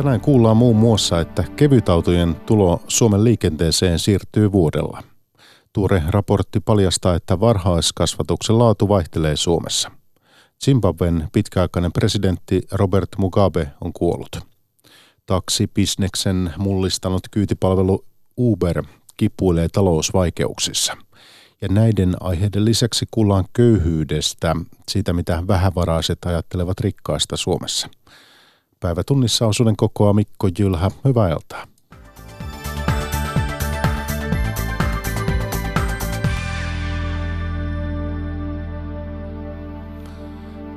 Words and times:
Tänään 0.00 0.20
kuullaan 0.20 0.56
muun 0.56 0.76
muassa, 0.76 1.20
että 1.20 1.44
kevytautojen 1.56 2.34
tulo 2.34 2.82
Suomen 2.88 3.24
liikenteeseen 3.24 3.98
siirtyy 3.98 4.52
vuodella. 4.52 5.02
Tuore 5.72 6.02
raportti 6.08 6.60
paljastaa, 6.60 7.14
että 7.14 7.40
varhaiskasvatuksen 7.40 8.58
laatu 8.58 8.88
vaihtelee 8.88 9.36
Suomessa. 9.36 9.90
Zimbabwen 10.64 11.28
pitkäaikainen 11.32 11.92
presidentti 11.92 12.62
Robert 12.72 13.08
Mugabe 13.18 13.70
on 13.80 13.92
kuollut. 13.92 14.36
Taksibisneksen 15.26 16.52
mullistanut 16.58 17.22
kyytipalvelu 17.30 18.04
Uber 18.38 18.84
kipuilee 19.16 19.68
talousvaikeuksissa. 19.72 20.96
Ja 21.60 21.68
näiden 21.68 22.16
aiheiden 22.20 22.64
lisäksi 22.64 23.06
kuullaan 23.10 23.44
köyhyydestä, 23.52 24.56
siitä 24.88 25.12
mitä 25.12 25.42
vähävaraiset 25.48 26.18
ajattelevat 26.26 26.80
rikkaista 26.80 27.36
Suomessa. 27.36 27.88
Päivätunnissa 28.80 29.46
osuuden 29.46 29.76
kokoa 29.76 30.12
Mikko 30.12 30.48
Jylhä. 30.58 30.90
Hyvää 31.04 31.28
iltaa. 31.28 31.66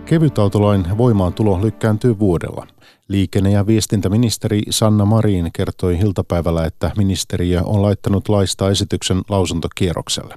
Kevytautolain 0.05 0.97
voimaantulo 0.97 1.61
lykkääntyy 1.61 2.19
vuodella. 2.19 2.67
Liikenne- 3.07 3.51
ja 3.51 3.67
viestintäministeri 3.67 4.61
Sanna 4.69 5.05
Marin 5.05 5.49
kertoi 5.53 5.97
iltapäivällä, 5.99 6.65
että 6.65 6.91
ministeriö 6.97 7.61
on 7.65 7.81
laittanut 7.81 8.29
laista 8.29 8.69
esityksen 8.69 9.21
lausuntokierrokselle. 9.29 10.35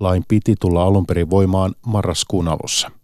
Lain 0.00 0.24
piti 0.28 0.54
tulla 0.60 0.82
alun 0.82 1.06
perin 1.06 1.30
voimaan 1.30 1.74
marraskuun 1.86 2.48
alussa. 2.48 2.97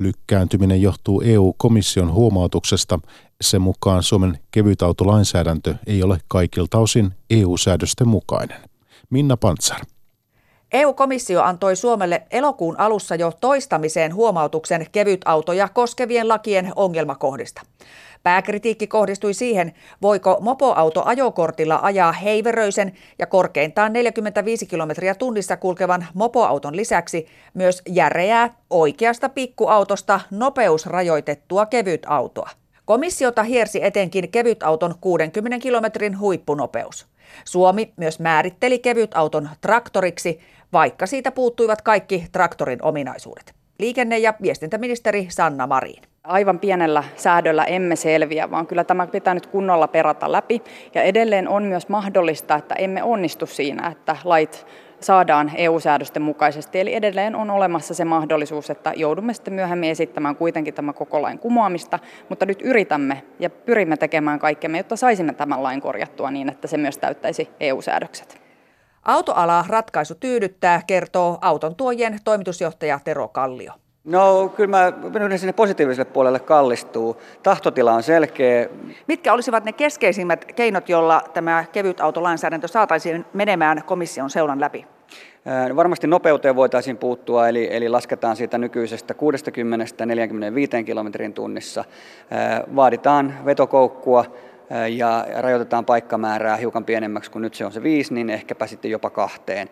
Lykkääntyminen 0.00 0.82
johtuu 0.82 1.22
EU-komission 1.24 2.12
huomautuksesta. 2.12 2.98
Sen 3.40 3.62
mukaan 3.62 4.02
Suomen 4.02 4.38
kevytautolainsäädäntö 4.50 5.74
ei 5.86 6.02
ole 6.02 6.18
kaikilta 6.28 6.78
osin 6.78 7.10
EU-säädösten 7.30 8.08
mukainen. 8.08 8.56
Minna 9.10 9.36
Pantsar. 9.36 9.80
EU-komissio 10.72 11.42
antoi 11.42 11.76
Suomelle 11.76 12.22
elokuun 12.30 12.80
alussa 12.80 13.14
jo 13.14 13.32
toistamiseen 13.40 14.14
huomautuksen 14.14 14.86
kevytautoja 14.92 15.68
koskevien 15.68 16.28
lakien 16.28 16.72
ongelmakohdista. 16.76 17.62
Pääkritiikki 18.22 18.86
kohdistui 18.86 19.34
siihen, 19.34 19.72
voiko 20.02 20.38
mopoauto 20.40 21.02
ajokortilla 21.04 21.78
ajaa 21.82 22.12
heiveröisen 22.12 22.92
ja 23.18 23.26
korkeintaan 23.26 23.92
45 23.92 24.66
kilometriä 24.66 25.14
tunnissa 25.14 25.56
kulkevan 25.56 26.06
mopoauton 26.14 26.76
lisäksi 26.76 27.26
myös 27.54 27.82
järeää 27.88 28.54
oikeasta 28.70 29.28
pikkuautosta 29.28 30.20
nopeusrajoitettua 30.30 31.66
kevytautoa. 31.66 32.50
Komissiota 32.84 33.42
hiersi 33.42 33.84
etenkin 33.84 34.30
kevytauton 34.30 34.94
60 35.00 35.58
kilometrin 35.58 36.18
huippunopeus. 36.18 37.06
Suomi 37.44 37.92
myös 37.96 38.20
määritteli 38.20 38.78
kevytauton 38.78 39.48
traktoriksi, 39.60 40.40
vaikka 40.72 41.06
siitä 41.06 41.32
puuttuivat 41.32 41.82
kaikki 41.82 42.26
traktorin 42.32 42.84
ominaisuudet. 42.84 43.54
Liikenne- 43.78 44.18
ja 44.18 44.34
viestintäministeri 44.42 45.26
Sanna 45.30 45.66
Marin. 45.66 46.09
Aivan 46.24 46.58
pienellä 46.58 47.04
säädöllä 47.16 47.64
emme 47.64 47.96
selviä, 47.96 48.50
vaan 48.50 48.66
kyllä 48.66 48.84
tämä 48.84 49.06
pitää 49.06 49.34
nyt 49.34 49.46
kunnolla 49.46 49.88
perata 49.88 50.32
läpi. 50.32 50.62
Ja 50.94 51.02
edelleen 51.02 51.48
on 51.48 51.62
myös 51.62 51.88
mahdollista, 51.88 52.54
että 52.54 52.74
emme 52.74 53.02
onnistu 53.02 53.46
siinä, 53.46 53.88
että 53.88 54.16
lait 54.24 54.66
saadaan 55.00 55.52
EU-säädösten 55.56 56.22
mukaisesti. 56.22 56.80
Eli 56.80 56.94
edelleen 56.94 57.34
on 57.34 57.50
olemassa 57.50 57.94
se 57.94 58.04
mahdollisuus, 58.04 58.70
että 58.70 58.92
joudumme 58.96 59.34
sitten 59.34 59.54
myöhemmin 59.54 59.90
esittämään 59.90 60.36
kuitenkin 60.36 60.74
tämän 60.74 60.94
koko 60.94 61.22
lain 61.22 61.38
kumoamista, 61.38 61.98
mutta 62.28 62.46
nyt 62.46 62.62
yritämme 62.62 63.22
ja 63.38 63.50
pyrimme 63.50 63.96
tekemään 63.96 64.38
kaikkemme, 64.38 64.78
jotta 64.78 64.96
saisimme 64.96 65.32
tämän 65.32 65.62
lain 65.62 65.80
korjattua 65.80 66.30
niin, 66.30 66.48
että 66.48 66.68
se 66.68 66.76
myös 66.76 66.98
täyttäisi 66.98 67.48
EU-säädökset. 67.60 68.40
Autoala 69.02 69.64
ratkaisu 69.68 70.14
tyydyttää, 70.14 70.82
kertoo 70.86 71.38
auton 71.40 71.76
tuojien 71.76 72.18
toimitusjohtaja 72.24 73.00
Tero 73.04 73.28
Kallio. 73.28 73.72
No 74.04 74.52
kyllä 74.56 74.70
mä 74.70 74.92
menen 75.12 75.38
sinne 75.38 75.52
positiiviselle 75.52 76.10
puolelle 76.12 76.40
kallistuu. 76.40 77.22
Tahtotila 77.42 77.92
on 77.92 78.02
selkeä. 78.02 78.68
Mitkä 79.08 79.32
olisivat 79.32 79.64
ne 79.64 79.72
keskeisimmät 79.72 80.44
keinot, 80.44 80.88
joilla 80.88 81.22
tämä 81.34 81.64
kevyt 81.72 82.00
autolainsäädäntö 82.00 82.68
saataisiin 82.68 83.24
menemään 83.32 83.82
komission 83.86 84.30
seulan 84.30 84.60
läpi? 84.60 84.86
Varmasti 85.76 86.06
nopeuteen 86.06 86.56
voitaisiin 86.56 86.96
puuttua, 86.96 87.48
eli, 87.48 87.68
eli 87.70 87.88
lasketaan 87.88 88.36
siitä 88.36 88.58
nykyisestä 88.58 89.14
60-45 90.80 90.84
kilometrin 90.84 91.32
tunnissa. 91.32 91.84
Vaaditaan 92.76 93.34
vetokoukkua 93.44 94.24
ja 94.88 95.26
rajoitetaan 95.36 95.84
paikkamäärää 95.84 96.56
hiukan 96.56 96.84
pienemmäksi 96.84 97.30
kuin 97.30 97.42
nyt 97.42 97.54
se 97.54 97.64
on 97.64 97.72
se 97.72 97.82
viisi, 97.82 98.14
niin 98.14 98.30
ehkäpä 98.30 98.66
sitten 98.66 98.90
jopa 98.90 99.10
kahteen. 99.10 99.68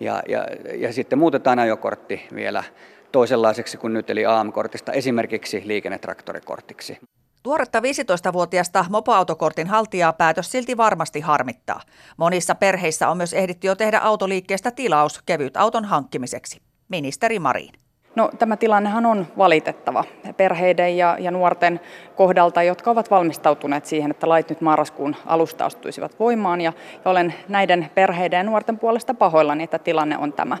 Ja, 0.00 0.22
ja, 0.28 0.46
ja 0.74 0.92
sitten 0.92 1.18
muutetaan 1.18 1.58
ajokortti 1.58 2.26
vielä 2.34 2.64
toisenlaiseksi 3.12 3.76
kuin 3.76 3.92
nyt, 3.92 4.10
eli 4.10 4.26
AM-kortista 4.26 4.92
esimerkiksi 4.92 5.62
liikennetraktorikortiksi. 5.64 6.98
Tuoretta 7.42 7.80
15-vuotiaasta 7.80 8.84
mopoautokortin 8.90 9.66
haltijaa 9.66 10.12
päätös 10.12 10.52
silti 10.52 10.76
varmasti 10.76 11.20
harmittaa. 11.20 11.80
Monissa 12.16 12.54
perheissä 12.54 13.08
on 13.08 13.16
myös 13.16 13.32
ehditty 13.32 13.66
jo 13.66 13.74
tehdä 13.74 13.98
autoliikkeestä 13.98 14.70
tilaus 14.70 15.22
kevyt 15.26 15.56
auton 15.56 15.84
hankkimiseksi. 15.84 16.60
Ministeri 16.88 17.38
Marin. 17.38 17.72
No, 18.16 18.30
tämä 18.38 18.56
tilannehan 18.56 19.06
on 19.06 19.26
valitettava 19.38 20.04
perheiden 20.36 20.96
ja, 20.96 21.16
ja 21.20 21.30
nuorten 21.30 21.80
kohdalta, 22.16 22.62
jotka 22.62 22.90
ovat 22.90 23.10
valmistautuneet 23.10 23.86
siihen, 23.86 24.10
että 24.10 24.28
lait 24.28 24.48
nyt 24.48 24.60
marraskuun 24.60 25.16
alusta 25.26 25.64
astuisivat 25.64 26.18
voimaan. 26.20 26.60
Ja, 26.60 26.72
ja 27.04 27.10
olen 27.10 27.34
näiden 27.48 27.90
perheiden 27.94 28.36
ja 28.36 28.42
nuorten 28.42 28.78
puolesta 28.78 29.14
pahoillani, 29.14 29.64
että 29.64 29.78
tilanne 29.78 30.18
on 30.18 30.32
tämä. 30.32 30.58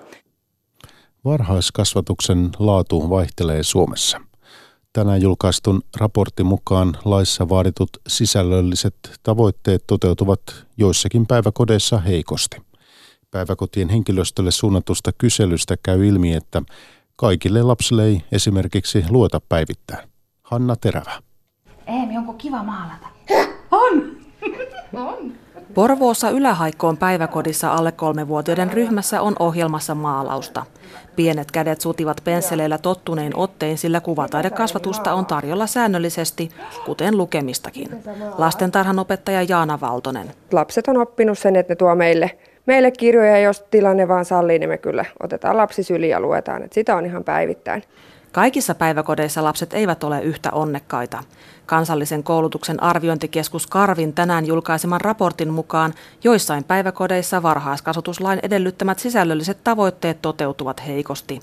Varhaiskasvatuksen 1.24 2.50
laatu 2.58 3.10
vaihtelee 3.10 3.62
Suomessa. 3.62 4.20
Tänään 4.92 5.22
julkaistun 5.22 5.82
raportin 5.96 6.46
mukaan 6.46 6.96
laissa 7.04 7.48
vaaditut 7.48 7.90
sisällölliset 8.06 8.94
tavoitteet 9.22 9.84
toteutuvat 9.86 10.40
joissakin 10.76 11.26
päiväkodeissa 11.26 11.98
heikosti. 11.98 12.56
Päiväkotien 13.30 13.88
henkilöstölle 13.88 14.50
suunnatusta 14.50 15.10
kyselystä 15.18 15.76
käy 15.82 16.06
ilmi, 16.06 16.34
että 16.34 16.62
kaikille 17.16 17.62
lapsille 17.62 18.04
ei 18.04 18.22
esimerkiksi 18.32 19.04
luota 19.10 19.40
päivittäin. 19.48 20.08
Hanna 20.42 20.76
Terävä. 20.76 21.22
Eemi, 21.86 22.18
onko 22.18 22.32
kiva 22.32 22.62
maalata? 22.62 23.06
On! 23.70 24.16
on. 25.08 25.32
Porvoossa 25.74 26.30
Ylähaikkoon 26.30 26.96
päiväkodissa 26.96 27.72
alle 27.72 27.92
kolmevuotiaiden 27.92 28.72
ryhmässä 28.72 29.22
on 29.22 29.36
ohjelmassa 29.38 29.94
maalausta. 29.94 30.66
Pienet 31.16 31.50
kädet 31.50 31.80
sutivat 31.80 32.20
pensseleillä 32.24 32.78
tottuneen 32.78 33.36
ottein, 33.36 33.78
sillä 33.78 34.00
kuvataidekasvatusta 34.00 35.14
on 35.14 35.26
tarjolla 35.26 35.66
säännöllisesti, 35.66 36.48
kuten 36.86 37.16
lukemistakin. 37.18 37.88
Lastentarhan 38.38 38.98
opettaja 38.98 39.42
Jaana 39.42 39.80
Valtonen. 39.80 40.30
Lapset 40.52 40.88
on 40.88 40.96
oppinut 40.96 41.38
sen, 41.38 41.56
että 41.56 41.70
ne 41.72 41.76
tuo 41.76 41.94
meille, 41.94 42.30
meille 42.66 42.90
kirjoja, 42.90 43.38
jos 43.38 43.64
tilanne 43.70 44.08
vaan 44.08 44.24
sallii, 44.24 44.58
niin 44.58 44.68
me 44.68 44.78
kyllä 44.78 45.04
otetaan 45.22 45.56
lapsi 45.56 45.82
syliin 45.82 46.10
ja 46.10 46.20
luetaan. 46.20 46.62
Että 46.62 46.74
sitä 46.74 46.96
on 46.96 47.06
ihan 47.06 47.24
päivittäin. 47.24 47.82
Kaikissa 48.32 48.74
päiväkodeissa 48.74 49.44
lapset 49.44 49.74
eivät 49.74 50.04
ole 50.04 50.22
yhtä 50.22 50.50
onnekkaita. 50.52 51.22
Kansallisen 51.72 52.22
koulutuksen 52.22 52.82
arviointikeskus 52.82 53.66
Karvin 53.66 54.12
tänään 54.12 54.46
julkaiseman 54.46 55.00
raportin 55.00 55.52
mukaan 55.52 55.94
joissain 56.24 56.64
päiväkodeissa 56.64 57.42
varhaiskasvatuslain 57.42 58.38
edellyttämät 58.42 58.98
sisällölliset 58.98 59.58
tavoitteet 59.64 60.22
toteutuvat 60.22 60.86
heikosti. 60.86 61.42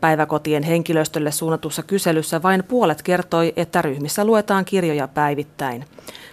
Päiväkotien 0.00 0.62
henkilöstölle 0.62 1.32
suunnatussa 1.32 1.82
kyselyssä 1.82 2.42
vain 2.42 2.64
puolet 2.64 3.02
kertoi, 3.02 3.52
että 3.56 3.82
ryhmissä 3.82 4.24
luetaan 4.24 4.64
kirjoja 4.64 5.08
päivittäin. 5.08 5.84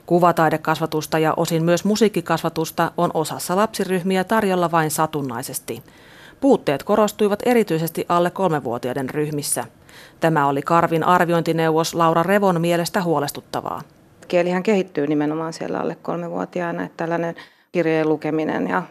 Kuvataidekasvatusta 0.06 1.19
ja 1.19 1.33
osin 1.38 1.63
myös 1.63 1.86
musiikkikasvatusta 1.86 2.91
on 2.97 3.12
osassa 3.13 3.56
lapsiryhmiä 3.56 4.24
tarjolla 4.24 4.71
vain 4.71 4.91
satunnaisesti. 4.91 5.83
Puutteet 6.41 6.83
korostuivat 6.83 7.39
erityisesti 7.45 8.06
alle 8.09 8.31
kolmevuotiaiden 8.31 9.09
ryhmissä. 9.09 9.65
Tämä 10.19 10.48
oli 10.48 10.62
Karvin 10.62 11.04
arviointineuvos 11.04 11.95
Laura 11.95 12.24
Revon 12.24 12.62
mielestä 12.62 13.01
huolestuttavaa. 13.04 13.81
Kielihän 14.28 14.63
kehittyy 14.63 15.07
nimenomaan 15.07 15.54
siellä 15.54 15.80
alle 15.80 15.95
kolmevuotiaana, 16.01 16.84
että 16.84 16.98
tällainen 16.98 17.36
kirjojen 17.72 18.10
lukeminen 18.10 18.68
ja 18.68 18.84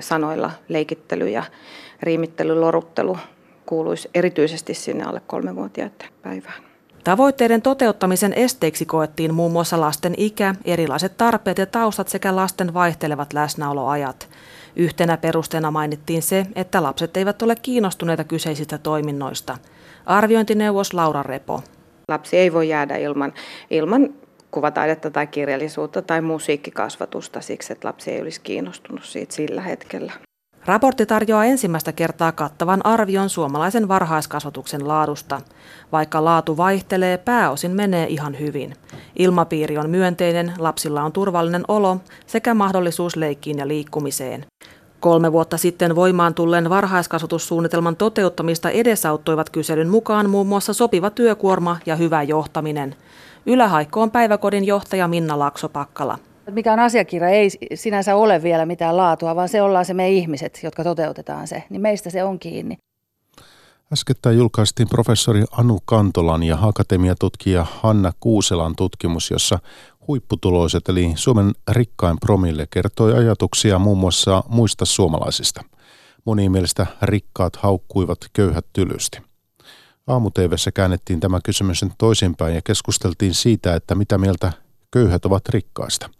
sanoilla 0.00 0.50
leikittely 0.68 1.28
ja 1.28 1.42
riimittely, 2.02 2.54
loruttelu 2.54 3.18
kuuluisi 3.66 4.10
erityisesti 4.14 4.74
sinne 4.74 5.04
alle 5.04 5.22
kolmevuotiaiden 5.26 6.08
päivään. 6.22 6.62
Tavoitteiden 7.04 7.62
toteuttamisen 7.62 8.32
esteiksi 8.32 8.86
koettiin 8.86 9.34
muun 9.34 9.52
muassa 9.52 9.80
lasten 9.80 10.14
ikä, 10.16 10.54
erilaiset 10.64 11.16
tarpeet 11.16 11.58
ja 11.58 11.66
taustat 11.66 12.08
sekä 12.08 12.36
lasten 12.36 12.74
vaihtelevat 12.74 13.32
läsnäoloajat. 13.32 14.28
Yhtenä 14.76 15.16
perusteena 15.16 15.70
mainittiin 15.70 16.22
se, 16.22 16.46
että 16.54 16.82
lapset 16.82 17.16
eivät 17.16 17.42
ole 17.42 17.56
kiinnostuneita 17.62 18.24
kyseisistä 18.24 18.78
toiminnoista. 18.78 19.58
Arviointineuvos 20.06 20.94
Laura 20.94 21.22
Repo. 21.22 21.62
Lapsi 22.08 22.36
ei 22.36 22.52
voi 22.52 22.68
jäädä 22.68 22.96
ilman, 22.96 23.32
ilman 23.70 24.08
kuvataidetta 24.50 25.10
tai 25.10 25.26
kirjallisuutta 25.26 26.02
tai 26.02 26.20
musiikkikasvatusta 26.20 27.40
siksi, 27.40 27.72
että 27.72 27.88
lapsi 27.88 28.10
ei 28.10 28.22
olisi 28.22 28.40
kiinnostunut 28.40 29.04
siitä 29.04 29.34
sillä 29.34 29.60
hetkellä. 29.60 30.12
Raportti 30.66 31.06
tarjoaa 31.06 31.44
ensimmäistä 31.44 31.92
kertaa 31.92 32.32
kattavan 32.32 32.86
arvion 32.86 33.30
suomalaisen 33.30 33.88
varhaiskasvatuksen 33.88 34.88
laadusta. 34.88 35.40
Vaikka 35.92 36.24
laatu 36.24 36.56
vaihtelee, 36.56 37.18
pääosin 37.18 37.70
menee 37.70 38.06
ihan 38.06 38.38
hyvin. 38.38 38.74
Ilmapiiri 39.18 39.78
on 39.78 39.90
myönteinen, 39.90 40.52
lapsilla 40.58 41.02
on 41.02 41.12
turvallinen 41.12 41.64
olo 41.68 41.96
sekä 42.26 42.54
mahdollisuus 42.54 43.16
leikkiin 43.16 43.58
ja 43.58 43.68
liikkumiseen. 43.68 44.46
Kolme 45.00 45.32
vuotta 45.32 45.56
sitten 45.56 45.96
voimaan 45.96 46.34
tulleen 46.34 46.70
varhaiskasvatussuunnitelman 46.70 47.96
toteuttamista 47.96 48.70
edesauttoivat 48.70 49.50
kyselyn 49.50 49.88
mukaan 49.88 50.30
muun 50.30 50.46
muassa 50.46 50.72
sopiva 50.72 51.10
työkuorma 51.10 51.76
ja 51.86 51.96
hyvä 51.96 52.22
johtaminen. 52.22 52.96
Ylähaikko 53.46 54.02
on 54.02 54.10
päiväkodin 54.10 54.64
johtaja 54.64 55.08
Minna 55.08 55.38
Laksopakkala. 55.38 56.18
Mikä 56.50 56.82
asiakirja 56.84 57.28
ei 57.28 57.50
sinänsä 57.74 58.16
ole 58.16 58.42
vielä 58.42 58.66
mitään 58.66 58.96
laatua, 58.96 59.36
vaan 59.36 59.48
se 59.48 59.62
ollaan 59.62 59.84
se 59.84 59.94
me 59.94 60.10
ihmiset, 60.10 60.60
jotka 60.62 60.84
toteutetaan 60.84 61.46
se. 61.46 61.62
Niin 61.70 61.82
meistä 61.82 62.10
se 62.10 62.24
on 62.24 62.38
kiinni. 62.38 62.78
Äskettäin 63.92 64.38
julkaistiin 64.38 64.88
professori 64.88 65.44
Anu 65.50 65.78
Kantolan 65.84 66.42
ja 66.42 66.58
akatemiatutkija 66.60 67.66
Hanna 67.80 68.12
Kuuselan 68.20 68.76
tutkimus, 68.76 69.30
jossa 69.30 69.58
huipputuloiset 70.08 70.88
eli 70.88 71.12
Suomen 71.16 71.52
rikkain 71.70 72.16
promille 72.20 72.66
kertoi 72.70 73.14
ajatuksia 73.14 73.78
muun 73.78 73.98
muassa 73.98 74.44
muista 74.48 74.84
suomalaisista. 74.84 75.64
Moniin 76.24 76.52
mielestä 76.52 76.86
rikkaat 77.02 77.56
haukkuivat 77.56 78.18
köyhät 78.32 78.66
tylysti. 78.72 79.18
aamu 80.06 80.30
käännettiin 80.74 81.20
tämä 81.20 81.40
kysymys 81.44 81.84
toisinpäin 81.98 82.54
ja 82.54 82.62
keskusteltiin 82.62 83.34
siitä, 83.34 83.74
että 83.74 83.94
mitä 83.94 84.18
mieltä 84.18 84.52
köyhät 84.90 85.24
ovat 85.24 85.48
rikkaista. 85.48 86.10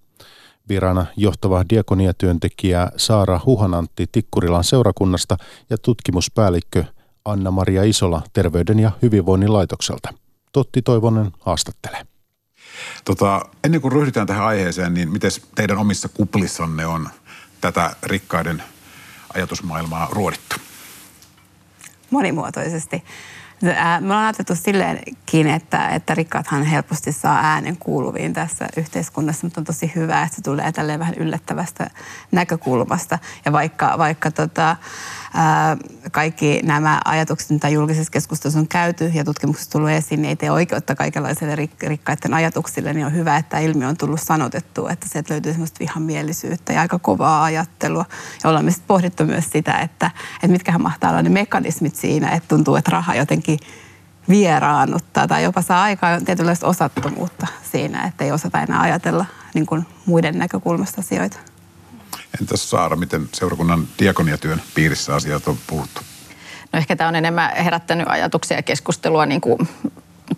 Virana 0.69 1.07
johtava 1.17 1.65
diakoniatyöntekijä 1.71 2.91
Saara 2.97 3.41
Huhanantti 3.47 4.07
Tikkurilan 4.13 4.65
seurakunnasta 4.65 5.37
ja 5.71 5.79
tutkimuspäällikkö 5.79 6.85
Anna-Maria 7.25 7.83
Isola 7.83 8.23
Terveyden 8.33 8.79
ja 8.79 8.91
hyvinvoinnin 9.03 9.53
laitokselta. 9.53 10.15
Totti 10.53 10.83
Toivonen 10.83 11.31
haastattelee. 11.41 12.16
Tota, 13.05 13.47
ennen 13.65 13.81
kuin 13.81 13.93
ryhdytään 13.93 14.27
tähän 14.27 14.47
aiheeseen, 14.47 14.95
niin 14.95 15.13
miten 15.13 15.31
teidän 15.55 15.79
omissa 15.79 16.09
kuplissanne 16.09 16.87
on 16.87 17.09
tätä 17.61 17.97
rikkaiden 18.03 18.63
ajatusmaailmaa 19.35 20.09
ruodittu? 20.13 20.57
Monimuotoisesti. 22.11 23.05
Me 23.63 23.77
ollaan 24.05 24.25
ajateltu 24.25 24.55
silleenkin, 24.55 25.47
että, 25.47 25.89
että 25.89 26.15
rikkaathan 26.15 26.65
helposti 26.65 27.13
saa 27.13 27.41
äänen 27.43 27.77
kuuluviin 27.77 28.33
tässä 28.33 28.69
yhteiskunnassa, 28.77 29.47
mutta 29.47 29.61
on 29.61 29.65
tosi 29.65 29.93
hyvä, 29.95 30.23
että 30.23 30.37
se 30.37 30.43
tulee 30.43 30.73
tälleen 30.73 30.99
vähän 30.99 31.15
yllättävästä 31.15 31.91
näkökulmasta. 32.33 33.19
Ja 33.45 33.53
vaikka, 33.53 33.95
vaikka 33.99 34.31
tota, 34.31 34.77
kaikki 36.13 36.61
nämä 36.65 37.01
ajatukset, 37.05 37.51
mitä 37.51 37.69
julkisessa 37.69 38.11
keskustelussa 38.11 38.61
on 38.61 38.69
käyty 38.69 39.11
ja 39.15 39.25
tutkimuksessa 39.25 39.71
tullut 39.71 39.91
esiin, 39.91 40.23
niin 40.23 40.29
ei 40.29 40.37
tee 40.37 40.51
oikeutta 40.51 40.95
kaikenlaisille 40.95 41.55
rik- 41.55 41.89
rikkaiden 41.89 42.35
ajatuksille, 42.35 42.93
niin 42.93 43.07
on 43.07 43.15
hyvä, 43.15 43.37
että 43.37 43.59
ilmiö 43.59 43.89
on 43.89 43.97
tullut 43.97 44.21
sanotettu, 44.21 44.89
että 44.89 45.09
sieltä 45.09 45.35
löytyy 45.35 45.53
semmoista 45.53 45.81
vihamielisyyttä 45.81 46.73
ja 46.73 46.81
aika 46.81 46.99
kovaa 46.99 47.45
ajattelua. 47.45 48.05
Ja 48.45 48.51
ollaan 48.51 48.65
myös 48.65 48.83
pohdittu 48.87 49.25
myös 49.25 49.51
sitä, 49.51 49.79
että, 49.79 50.11
että 50.35 50.49
mitkähän 50.49 50.83
mahtaa 50.83 51.11
olla 51.11 51.23
ne 51.23 51.29
mekanismit 51.29 51.97
siinä, 51.97 52.29
että 52.29 52.49
tuntuu, 52.49 52.77
että 52.77 52.91
raha 52.91 53.15
jotenkin 53.15 53.59
vieraannuttaa 54.29 55.27
tai 55.29 55.43
jopa 55.43 55.63
saa 55.63 55.83
aikaan 55.83 56.25
tietynlaista 56.25 56.67
osattomuutta 56.67 57.47
siinä, 57.73 58.05
että 58.05 58.25
ei 58.25 58.33
osata 58.33 58.63
enää 58.63 58.81
ajatella 58.81 59.27
niin 59.55 59.67
kuin 59.67 59.87
muiden 60.07 60.39
näkökulmasta 60.39 61.01
asioita. 61.01 61.56
Entäs 62.41 62.71
Saara, 62.71 62.97
miten 62.97 63.29
seurakunnan 63.33 63.89
diakoniatyön 63.99 64.63
piirissä 64.75 65.15
asiat 65.15 65.49
on 65.49 65.59
puhuttu? 65.67 66.01
No 66.73 66.79
ehkä 66.79 66.97
tämä 66.97 67.09
on 67.09 67.17
enemmän 67.17 67.57
herättänyt 67.57 68.07
ajatuksia 68.09 68.57
ja 68.57 68.63
keskustelua 68.63 69.27
niin 69.27 69.41
kuin 69.41 69.59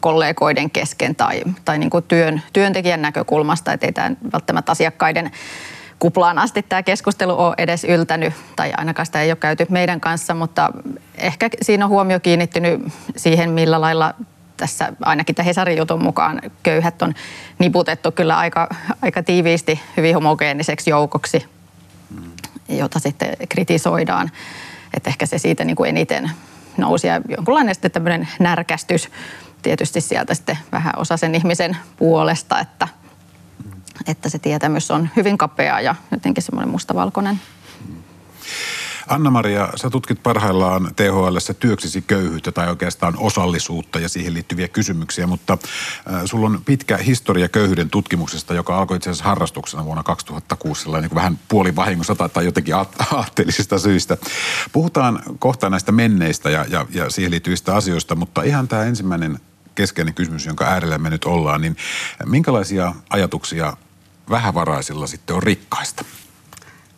kollegoiden 0.00 0.70
kesken 0.70 1.16
tai, 1.16 1.42
tai 1.64 1.78
niin 1.78 1.90
kuin 1.90 2.04
työn, 2.04 2.42
työntekijän 2.52 3.02
näkökulmasta, 3.02 3.72
että 3.72 3.86
ei 3.86 3.92
tämä 3.92 4.10
välttämättä 4.32 4.72
asiakkaiden 4.72 5.30
kuplaan 5.98 6.38
asti 6.38 6.62
tämä 6.62 6.82
keskustelu 6.82 7.40
ole 7.40 7.54
edes 7.58 7.84
yltänyt, 7.84 8.34
tai 8.56 8.72
ainakaan 8.76 9.06
sitä 9.06 9.22
ei 9.22 9.30
ole 9.30 9.36
käyty 9.36 9.66
meidän 9.68 10.00
kanssa, 10.00 10.34
mutta 10.34 10.70
ehkä 11.14 11.48
siinä 11.62 11.84
on 11.84 11.90
huomio 11.90 12.20
kiinnittynyt 12.20 12.80
siihen, 13.16 13.50
millä 13.50 13.80
lailla 13.80 14.14
tässä 14.56 14.92
ainakin 15.02 15.34
tämän 15.34 15.46
Hesarin 15.46 15.78
jutun 15.78 16.02
mukaan 16.02 16.42
köyhät 16.62 17.02
on 17.02 17.14
niputettu 17.58 18.12
kyllä 18.12 18.38
aika, 18.38 18.68
aika 19.02 19.22
tiiviisti 19.22 19.80
hyvin 19.96 20.14
homogeeniseksi 20.14 20.90
joukoksi 20.90 21.57
jota 22.68 22.98
sitten 22.98 23.36
kritisoidaan. 23.48 24.30
Että 24.94 25.10
ehkä 25.10 25.26
se 25.26 25.38
siitä 25.38 25.64
niin 25.64 25.76
kuin 25.76 25.88
eniten 25.88 26.30
nousi 26.76 27.06
ja 27.06 27.20
jonkunlainen 27.28 27.74
sitten 27.74 27.90
tämmöinen 27.90 28.28
närkästys 28.40 29.08
tietysti 29.62 30.00
sieltä 30.00 30.34
sitten 30.34 30.58
vähän 30.72 30.92
osa 30.96 31.16
sen 31.16 31.34
ihmisen 31.34 31.76
puolesta, 31.96 32.60
että, 32.60 32.88
että 34.06 34.28
se 34.28 34.38
tietämys 34.38 34.90
on 34.90 35.08
hyvin 35.16 35.38
kapea 35.38 35.80
ja 35.80 35.94
jotenkin 36.10 36.42
semmoinen 36.42 36.70
mustavalkoinen. 36.70 37.40
Anna-Maria, 39.08 39.68
sä 39.76 39.90
tutkit 39.90 40.22
parhaillaan 40.22 40.90
THL 40.96 41.36
työksisi 41.58 42.02
köyhyyttä 42.02 42.52
tai 42.52 42.68
oikeastaan 42.68 43.14
osallisuutta 43.16 43.98
ja 43.98 44.08
siihen 44.08 44.34
liittyviä 44.34 44.68
kysymyksiä, 44.68 45.26
mutta 45.26 45.52
äh, 46.12 46.22
sulla 46.24 46.46
on 46.46 46.60
pitkä 46.64 46.96
historia 46.96 47.48
köyhyyden 47.48 47.90
tutkimuksesta, 47.90 48.54
joka 48.54 48.78
alkoi 48.78 48.96
itse 48.96 49.10
asiassa 49.10 49.28
harrastuksena 49.28 49.84
vuonna 49.84 50.02
2006, 50.02 50.90
niin 50.90 51.08
kuin 51.08 51.14
vähän 51.14 51.38
puolivahingossa 51.48 52.14
tai, 52.14 52.28
tai 52.28 52.44
jotenkin 52.44 52.74
aatteellisista 53.14 53.78
syistä. 53.78 54.16
Puhutaan 54.72 55.22
kohta 55.38 55.70
näistä 55.70 55.92
menneistä 55.92 56.50
ja, 56.50 56.66
ja, 56.68 56.86
ja 56.90 57.10
siihen 57.10 57.30
liittyvistä 57.30 57.76
asioista, 57.76 58.14
mutta 58.14 58.42
ihan 58.42 58.68
tämä 58.68 58.84
ensimmäinen 58.84 59.40
keskeinen 59.74 60.14
kysymys, 60.14 60.46
jonka 60.46 60.64
äärellä 60.64 60.98
me 60.98 61.10
nyt 61.10 61.24
ollaan, 61.24 61.60
niin 61.60 61.76
minkälaisia 62.26 62.94
ajatuksia 63.10 63.76
vähävaraisilla 64.30 65.06
sitten 65.06 65.36
on 65.36 65.42
rikkaista? 65.42 66.04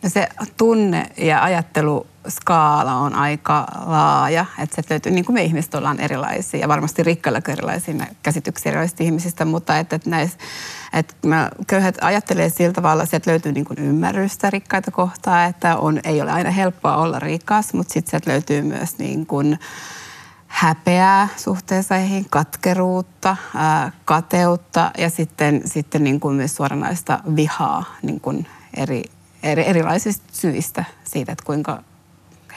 No 0.03 0.09
se 0.09 0.29
tunne 0.57 1.09
ja 1.17 1.43
ajatteluskaala 1.43 2.95
on 2.95 3.15
aika 3.15 3.67
laaja, 3.85 4.45
että 4.59 4.75
se 4.75 4.81
löytyy, 4.89 5.11
niin 5.11 5.25
kuin 5.25 5.33
me 5.33 5.43
ihmiset 5.43 5.75
ollaan 5.75 5.99
erilaisia 5.99 6.59
ja 6.59 6.67
varmasti 6.67 7.03
rikkailla 7.03 7.39
erilaisia 7.47 8.05
käsityksiä 8.23 8.69
erilaisista 8.69 9.03
ihmisistä, 9.03 9.45
mutta 9.45 9.77
että, 9.77 9.95
että, 9.95 10.09
näis, 10.09 10.37
että 10.93 11.15
mä, 11.27 11.49
köyhät 11.67 11.97
ajattelee 12.01 12.49
sillä 12.49 12.73
tavalla, 12.73 13.03
että 13.03 13.31
löytyy 13.31 13.51
niin 13.51 13.65
kuin 13.65 13.79
ymmärrystä 13.79 14.49
rikkaita 14.49 14.91
kohtaa, 14.91 15.45
että 15.45 15.77
on, 15.77 15.99
ei 16.03 16.21
ole 16.21 16.31
aina 16.31 16.51
helppoa 16.51 16.97
olla 16.97 17.19
rikas, 17.19 17.73
mutta 17.73 17.93
sitten 17.93 18.09
sieltä 18.09 18.31
löytyy 18.31 18.61
myös 18.61 18.97
niin 18.97 19.25
kuin, 19.25 19.59
häpeää 20.51 21.27
suhteessa 21.37 21.95
heihin, 21.95 22.25
katkeruutta, 22.29 23.37
ää, 23.55 23.91
kateutta 24.05 24.91
ja 24.97 25.09
sitten, 25.09 25.61
sitten 25.65 26.03
niin 26.03 26.19
kuin 26.19 26.35
myös 26.35 26.55
suoranaista 26.55 27.19
vihaa 27.35 27.83
niin 28.01 28.19
kuin 28.19 28.47
eri 28.77 29.03
eri, 29.43 29.67
erilaisista 29.67 30.23
syistä 30.31 30.85
siitä, 31.03 31.31
että 31.31 31.45
kuinka 31.45 31.83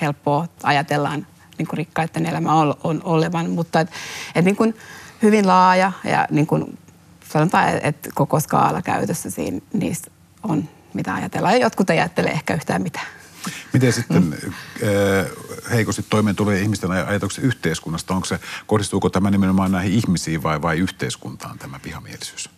helppoa 0.00 0.49
ajatellaan 0.62 1.26
niin 1.59 1.67
kuin 1.67 1.79
rikkaiden 1.79 2.26
elämä 2.26 2.55
on, 2.55 2.75
on 2.85 3.00
olevan, 3.05 3.50
mutta 3.50 3.81
et, 3.81 3.91
et 4.35 4.45
niin 4.45 4.57
kuin 4.57 4.75
hyvin 5.23 5.47
laaja 5.47 5.93
ja 6.05 6.29
niin 6.31 6.47
kuin 6.47 6.79
sanotaan, 7.33 7.69
että 7.83 8.11
koko 8.14 8.41
skaala 8.41 8.83
käytössä 8.83 9.31
siinä, 9.31 9.61
niistä 9.73 10.11
on 10.43 10.69
mitä 10.95 11.14
ajatellaan. 11.14 11.55
Ja 11.55 11.61
jotkut 11.61 11.91
ei 11.91 11.99
ajattele 11.99 12.31
ehkä 12.31 12.55
yhtään 12.55 12.83
mitään. 12.83 13.07
Miten 13.73 13.93
sitten 13.93 14.23
mm. 14.23 14.53
heikosti 15.71 16.05
toimeentulevien 16.11 16.62
ihmisten 16.62 16.91
ajatukset 16.91 17.45
yhteiskunnasta, 17.45 18.14
onko 18.14 18.25
se, 18.25 18.38
kohdistuuko 18.67 19.11
tämä 19.11 19.31
nimenomaan 19.31 19.73
näihin 19.73 19.93
ihmisiin 19.93 20.43
vai, 20.43 20.62
vai 20.62 20.79
yhteiskuntaan 20.79 21.59
tämä 21.59 21.81
vihamielisyys? 21.85 22.50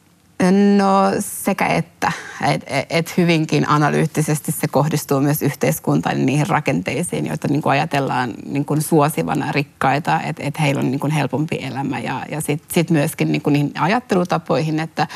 No 0.43 1.13
sekä 1.19 1.67
että. 1.67 2.13
Et, 2.53 2.65
et 2.91 3.17
hyvinkin 3.17 3.69
analyyttisesti 3.69 4.53
se 4.53 4.69
kohdistuu 4.69 5.21
myös 5.21 5.43
yhteiskuntaan 5.43 6.27
niihin 6.27 6.47
rakenteisiin, 6.47 7.27
joita 7.27 7.49
niin 7.49 7.63
kuin 7.63 7.71
ajatellaan 7.71 8.35
niin 8.47 8.65
kuin 8.65 8.83
suosivana 8.83 9.53
rikkaita, 9.53 10.21
että 10.21 10.43
et 10.43 10.61
heillä 10.61 10.81
on 10.81 10.91
niin 10.91 11.01
kuin 11.01 11.13
helpompi 11.13 11.59
elämä. 11.63 11.99
Ja, 11.99 12.23
ja 12.31 12.41
sitten 12.41 12.75
sit 12.75 12.91
myöskin 12.91 13.33
niin 13.33 13.43
kuin 13.43 13.53
niihin 13.53 13.73
ajattelutapoihin, 13.81 14.81
että 14.81 15.07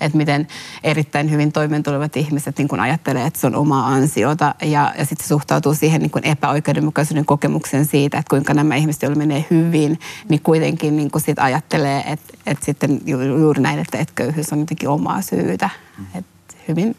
et 0.00 0.14
miten 0.14 0.48
erittäin 0.84 1.30
hyvin 1.30 1.52
toimeentulevat 1.52 2.16
ihmiset 2.16 2.58
niin 2.58 2.68
kuin 2.68 2.80
ajattelee, 2.80 3.26
että 3.26 3.40
se 3.40 3.46
on 3.46 3.54
omaa 3.54 3.86
ansiota. 3.86 4.54
Ja, 4.62 4.94
ja 4.98 5.04
sitten 5.04 5.28
suhtautuu 5.28 5.74
siihen 5.74 6.00
niin 6.00 6.10
kuin 6.10 6.26
epäoikeudenmukaisuuden 6.26 7.24
kokemuksen 7.24 7.84
siitä, 7.84 8.18
että 8.18 8.30
kuinka 8.30 8.54
nämä 8.54 8.76
ihmiset, 8.76 9.02
joilla 9.02 9.18
menee 9.18 9.44
hyvin, 9.50 9.98
niin 10.28 10.40
kuitenkin 10.42 10.96
niin 10.96 11.10
kuin 11.10 11.22
sit 11.22 11.38
ajattelee, 11.38 12.04
että, 12.06 12.34
että 12.46 12.64
sitten 12.64 13.00
juuri 13.38 13.62
näin, 13.62 13.78
että, 13.78 13.98
että 13.98 14.14
köyhyys 14.14 14.52
on 14.52 14.67
jotenkin 14.68 14.88
omaa 14.88 15.22
syytä. 15.22 15.70
Mm. 15.98 16.06
Et 16.14 16.26
hyvin 16.68 16.96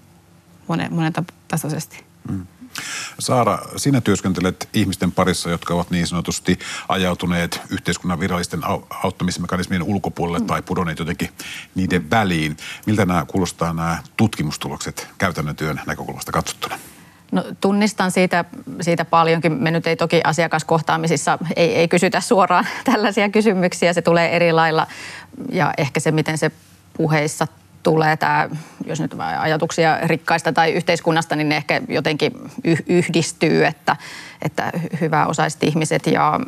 monen, 0.68 0.94
monen 0.94 1.14
tasoisesti. 1.48 2.04
Mm. 2.30 2.48
Saara, 3.20 3.60
sinä 3.76 4.02
työskentelet 4.02 4.70
ihmisten 4.74 5.12
parissa, 5.12 5.50
jotka 5.50 5.74
ovat 5.74 5.92
niin 5.92 6.08
sanotusti 6.08 6.60
ajautuneet 6.88 7.62
yhteiskunnan 7.70 8.20
virallisten 8.20 8.62
auttamismekanismien 9.04 9.84
ulkopuolelle 9.84 10.40
mm. 10.40 10.46
tai 10.46 10.62
pudonneet 10.62 11.00
jotenkin 11.00 11.30
niiden 11.76 12.10
väliin. 12.10 12.58
Miltä 12.86 13.06
nämä 13.06 13.26
kuulostaa 13.26 13.74
nämä 13.74 13.98
tutkimustulokset 14.18 15.08
käytännön 15.18 15.56
työn 15.56 15.82
näkökulmasta 15.86 16.32
katsottuna? 16.32 16.80
No, 17.32 17.44
tunnistan 17.62 18.12
siitä, 18.12 18.46
siitä 18.82 19.06
paljonkin. 19.06 19.52
Me 19.54 19.72
nyt 19.72 19.88
ei 19.88 19.96
toki 19.96 20.22
asiakaskohtaamisissa, 20.24 21.38
ei, 21.56 21.76
ei 21.76 21.88
kysytä 21.88 22.22
suoraan 22.22 22.68
tällaisia 22.92 23.30
kysymyksiä. 23.30 23.94
Se 23.94 24.02
tulee 24.02 24.36
eri 24.36 24.52
lailla 24.52 24.88
ja 25.52 25.74
ehkä 25.78 26.00
se, 26.00 26.12
miten 26.12 26.38
se 26.38 26.52
puheissa 27.00 27.48
tulee 27.84 28.18
tämä, 28.18 28.50
jos 28.86 29.00
nyt 29.00 29.16
ajatuksia 29.40 29.98
rikkaista 30.04 30.54
tai 30.54 30.72
yhteiskunnasta, 30.72 31.36
niin 31.36 31.50
ne 31.50 31.58
ehkä 31.58 31.82
jotenkin 31.88 32.32
yhdistyy, 32.88 33.66
että, 33.66 33.96
että 34.42 34.72
hyväosaiset 35.02 35.64
ihmiset 35.64 36.08
ja 36.08 36.40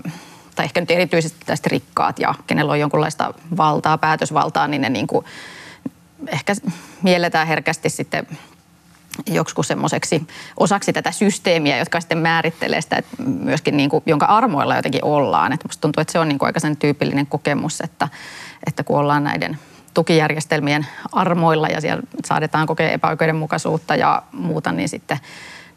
tai 0.55 0.65
ehkä 0.65 0.79
nyt 0.79 0.91
erityisesti 0.91 1.39
tästä 1.45 1.69
rikkaat 1.71 2.19
ja 2.19 2.35
kenellä 2.47 2.71
on 2.71 2.79
jonkunlaista 2.79 3.33
valtaa, 3.57 3.97
päätösvaltaa, 3.97 4.67
niin 4.67 4.81
ne 4.81 4.89
niin 4.89 5.07
kuin 5.07 5.25
ehkä 6.27 6.53
mielletään 7.01 7.47
herkästi 7.47 7.89
sitten 7.89 8.27
joksikin 9.27 9.63
semmoiseksi 9.63 10.27
osaksi 10.57 10.93
tätä 10.93 11.11
systeemiä, 11.11 11.77
jotka 11.77 11.99
sitten 11.99 12.17
määrittelee 12.17 12.81
sitä, 12.81 12.95
että 12.95 13.23
myöskin 13.23 13.77
niin 13.77 13.89
kuin, 13.89 14.03
jonka 14.05 14.25
armoilla 14.25 14.75
jotenkin 14.75 15.05
ollaan. 15.05 15.53
Että 15.53 15.67
musta 15.67 15.81
tuntuu, 15.81 16.01
että 16.01 16.11
se 16.11 16.19
on 16.19 16.27
niin 16.27 16.39
kuin 16.39 16.47
aika 16.47 16.59
sen 16.59 16.77
tyypillinen 16.77 17.27
kokemus, 17.27 17.81
että, 17.81 18.07
että 18.67 18.83
kun 18.83 18.99
ollaan 18.99 19.23
näiden 19.23 19.59
tukijärjestelmien 19.93 20.87
armoilla 21.11 21.67
ja 21.67 21.81
siellä 21.81 22.03
saadetaan 22.25 22.67
kokea 22.67 22.89
epäoikeudenmukaisuutta 22.89 23.95
ja 23.95 24.23
muuta, 24.31 24.71
niin 24.71 24.89
sitten 24.89 25.19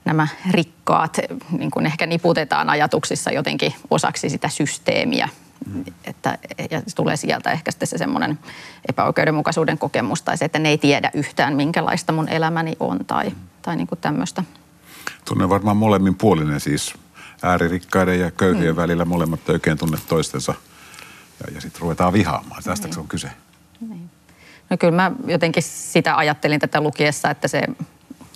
nämä 0.04 0.28
rikkaat 0.50 1.18
niin 1.58 1.70
kuin 1.70 1.86
ehkä 1.86 2.06
niputetaan 2.06 2.70
ajatuksissa 2.70 3.30
jotenkin 3.30 3.74
osaksi 3.90 4.30
sitä 4.30 4.48
systeemiä. 4.48 5.28
Mm. 5.66 5.84
Että, 6.04 6.38
ja 6.70 6.82
se 6.86 6.96
tulee 6.96 7.16
sieltä 7.16 7.50
ehkä 7.50 7.70
sitten 7.70 7.88
se 7.88 7.98
semmoinen 7.98 8.38
epäoikeudenmukaisuuden 8.88 9.78
kokemus 9.78 10.22
tai 10.22 10.38
se, 10.38 10.44
että 10.44 10.58
ne 10.58 10.68
ei 10.68 10.78
tiedä 10.78 11.10
yhtään, 11.14 11.56
minkälaista 11.56 12.12
mun 12.12 12.28
elämäni 12.28 12.76
on 12.80 13.04
tai, 13.06 13.32
tai 13.62 13.76
niin 13.76 13.86
kuin 13.86 13.98
tämmöistä. 14.00 14.44
Tunne 15.24 15.48
varmaan 15.48 15.76
molemmin 15.76 16.14
puolinen 16.14 16.60
siis 16.60 16.94
ääririkkaiden 17.42 18.20
ja 18.20 18.30
köyhien 18.30 18.74
mm. 18.74 18.76
välillä 18.76 19.04
molemmat 19.04 19.48
oikein 19.48 19.78
tunne 19.78 19.98
toistensa 20.08 20.54
ja, 21.40 21.54
ja 21.54 21.60
sitten 21.60 21.80
ruvetaan 21.80 22.12
vihaamaan. 22.12 22.62
Tästä 22.62 22.86
niin. 22.86 22.94
se 22.94 23.00
on 23.00 23.08
kyse. 23.08 23.30
Niin. 23.88 24.10
No 24.70 24.76
kyllä 24.76 24.94
mä 24.96 25.12
jotenkin 25.26 25.62
sitä 25.62 26.16
ajattelin 26.16 26.60
tätä 26.60 26.80
lukiessa, 26.80 27.30
että 27.30 27.48
se 27.48 27.62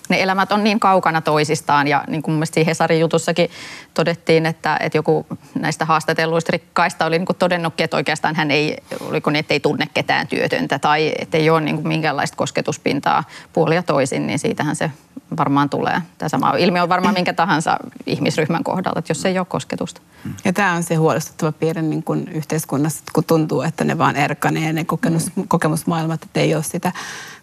ne 0.09 0.23
elämät 0.23 0.53
on 0.53 0.65
niin 0.65 0.81
kaukana 0.81 1.21
toisistaan 1.21 1.89
ja 1.89 2.05
niin 2.07 2.23
kuin 2.23 2.33
mun 2.33 2.39
mielestä 2.39 2.61
Hesarin 2.67 3.01
jutussakin 3.01 3.51
todettiin, 3.95 4.47
että, 4.47 4.77
että 4.81 4.99
joku 4.99 5.27
näistä 5.59 5.85
haastatelluista 5.85 6.53
rikkaista 6.53 7.07
oli 7.07 7.19
niin 7.19 7.27
kuin 7.27 7.37
todennutkin, 7.37 7.85
että 7.85 7.97
oikeastaan 7.97 8.35
hän 8.35 8.51
ei, 8.51 8.77
oliko 9.01 9.31
niin, 9.31 9.41
että 9.41 9.55
ei 9.55 9.61
tunne 9.61 9.89
ketään 9.95 10.27
työtöntä 10.27 10.79
tai 10.79 11.13
että 11.19 11.37
ei 11.37 11.51
ole 11.51 11.61
niin 11.61 11.77
kuin 11.77 11.89
minkäänlaista 11.89 12.37
kosketuspintaa 12.37 13.25
puolia 13.53 13.83
toisin, 13.83 14.27
niin 14.27 14.39
siitähän 14.39 14.77
se 14.77 14.91
varmaan 15.37 15.71
tulee. 15.71 16.03
Tämä 16.19 16.29
sama 16.29 16.55
ilmiö 16.59 16.83
on 16.83 16.89
varmaan 16.89 17.15
minkä 17.15 17.33
tahansa 17.33 17.77
ihmisryhmän 18.07 18.65
kohdalla, 18.65 18.99
että 18.99 19.11
jos 19.11 19.27
ei 19.27 19.39
ole 19.39 19.47
kosketusta. 19.47 20.01
Ja 20.45 20.53
tämä 20.53 20.73
on 20.73 20.83
se 20.83 20.95
huolestuttava 20.95 21.53
piirre 21.53 21.83
niin 21.83 22.03
kuin 22.03 22.29
yhteiskunnassa, 22.29 23.03
kun 23.13 23.25
tuntuu, 23.25 23.63
että 23.63 23.85
ne 23.85 23.99
vaan 23.99 24.17
erkanee 24.17 24.73
ne 24.73 24.85
kokemus, 24.85 25.37
mm. 25.37 25.49
kokemusmaailmat, 25.49 26.23
että 26.23 26.41
ei 26.41 26.55
ole 26.55 26.63
sitä 26.63 26.93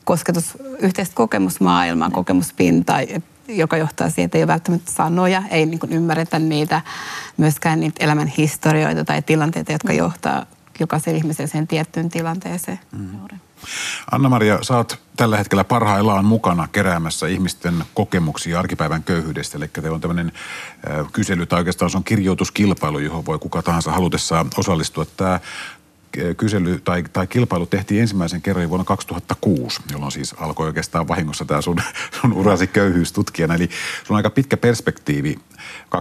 kosketus, 0.06 0.58
yhteistä 0.80 1.16
kokemusmaailmaa, 1.16 2.10
kokemuspintaa, 2.10 3.00
joka 3.48 3.78
johtaa 3.78 4.10
siihen, 4.10 4.26
että 4.26 4.38
ei 4.38 4.44
ole 4.44 4.48
välttämättä 4.48 4.92
sanoja, 4.92 5.44
ei 5.50 5.66
niin 5.66 5.80
kuin 5.80 5.94
ymmärretä 5.94 6.40
niitä, 6.40 6.82
myöskään 7.38 7.80
niitä 7.80 8.04
elämän 8.04 8.28
historioita 8.28 9.06
tai 9.06 9.22
tilanteita, 9.22 9.72
jotka 9.72 9.94
mm. 9.94 9.98
johtaa 9.98 10.46
jokaisen 10.80 11.16
ihmisen 11.16 11.48
sen 11.48 11.68
tiettyyn 11.68 12.10
tilanteeseen. 12.10 12.80
Mm. 12.92 13.20
Anna-Maria, 14.12 14.60
sä 14.62 14.78
oot 14.78 15.00
tällä 15.18 15.38
hetkellä 15.38 15.64
parhaillaan 15.64 16.26
mukana 16.26 16.68
keräämässä 16.68 17.28
ihmisten 17.28 17.84
kokemuksia 17.94 18.60
arkipäivän 18.60 19.04
köyhyydestä. 19.04 19.58
Eli 19.58 19.68
teillä 19.68 19.96
on 19.96 20.02
tämmöinen 20.02 20.32
kysely, 21.14 21.46
tai 21.46 21.60
oikeastaan 21.60 21.92
se 21.92 21.98
on 21.98 22.04
kirjoituskilpailu, 22.04 23.00
johon 23.00 23.26
voi 23.26 23.40
kuka 23.40 23.62
tahansa 23.62 23.92
halutessaan 23.92 24.48
osallistua. 24.58 25.06
Tämä 25.06 25.40
kysely 26.38 26.80
tai, 26.80 27.04
tai 27.14 27.28
kilpailu 27.28 27.66
tehtiin 27.66 28.02
ensimmäisen 28.02 28.42
kerran 28.42 28.70
vuonna 28.70 28.84
2006, 28.84 29.82
jolloin 29.92 30.12
siis 30.12 30.36
alkoi 30.40 30.68
oikeastaan 30.68 31.08
vahingossa 31.08 31.46
tämä 31.46 31.62
sun, 31.62 31.78
sun 32.22 32.34
urasi 32.34 32.68
köyhyystutkijana. 32.68 33.56
Eli 33.56 33.70
se 34.04 34.14
on 34.14 34.18
aika 34.18 34.30
pitkä 34.30 34.58
perspektiivi. 34.58 35.40
2006-2012 35.96 35.98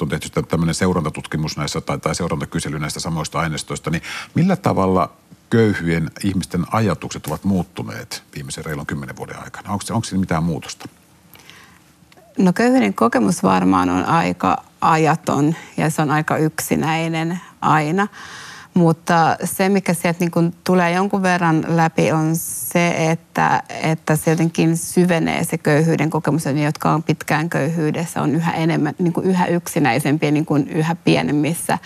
on 0.00 0.08
tehty 0.08 0.28
tämmöinen 0.48 0.74
seurantatutkimus 0.74 1.56
näissä 1.56 1.80
tai, 1.80 1.98
tai 1.98 2.14
seurantakysely 2.14 2.78
näistä 2.78 3.00
samoista 3.00 3.40
aineistoista. 3.40 3.90
Niin 3.90 4.02
millä 4.34 4.56
tavalla 4.56 5.12
köyhyen 5.50 6.10
ihmisten 6.24 6.64
ajatukset 6.72 7.26
ovat 7.26 7.44
muuttuneet 7.44 8.22
viimeisen 8.34 8.64
reilun 8.64 8.86
kymmenen 8.86 9.16
vuoden 9.16 9.42
aikana? 9.42 9.72
Onko, 9.72 9.84
onko 9.90 10.04
siinä 10.04 10.20
mitään 10.20 10.44
muutosta? 10.44 10.88
No 12.38 12.52
köyhyyden 12.52 12.94
kokemus 12.94 13.42
varmaan 13.42 13.90
on 13.90 14.04
aika 14.04 14.64
ajaton 14.80 15.54
ja 15.76 15.90
se 15.90 16.02
on 16.02 16.10
aika 16.10 16.36
yksinäinen 16.36 17.40
aina. 17.60 18.08
Mutta 18.80 19.36
se, 19.44 19.68
mikä 19.68 19.94
sieltä 19.94 20.20
niin 20.20 20.30
kuin 20.30 20.54
tulee 20.64 20.92
jonkun 20.92 21.22
verran 21.22 21.64
läpi, 21.68 22.12
on 22.12 22.36
se, 22.36 23.10
että, 23.10 23.62
että 23.82 24.16
se 24.16 24.30
jotenkin 24.30 24.76
syvenee 24.76 25.44
se 25.44 25.58
köyhyyden 25.58 26.10
kokemus. 26.10 26.44
Ne, 26.44 26.62
jotka 26.62 26.90
on 26.90 27.02
pitkään 27.02 27.50
köyhyydessä, 27.50 28.22
on 28.22 28.34
yhä 28.34 28.52
enemmän, 28.52 28.94
niin 28.98 29.12
kuin 29.12 29.26
yhä 29.26 29.46
yksinäisempiä, 29.46 30.30
niin 30.30 30.46
kuin 30.46 30.68
yhä 30.68 30.96
pienemmissä 31.04 31.78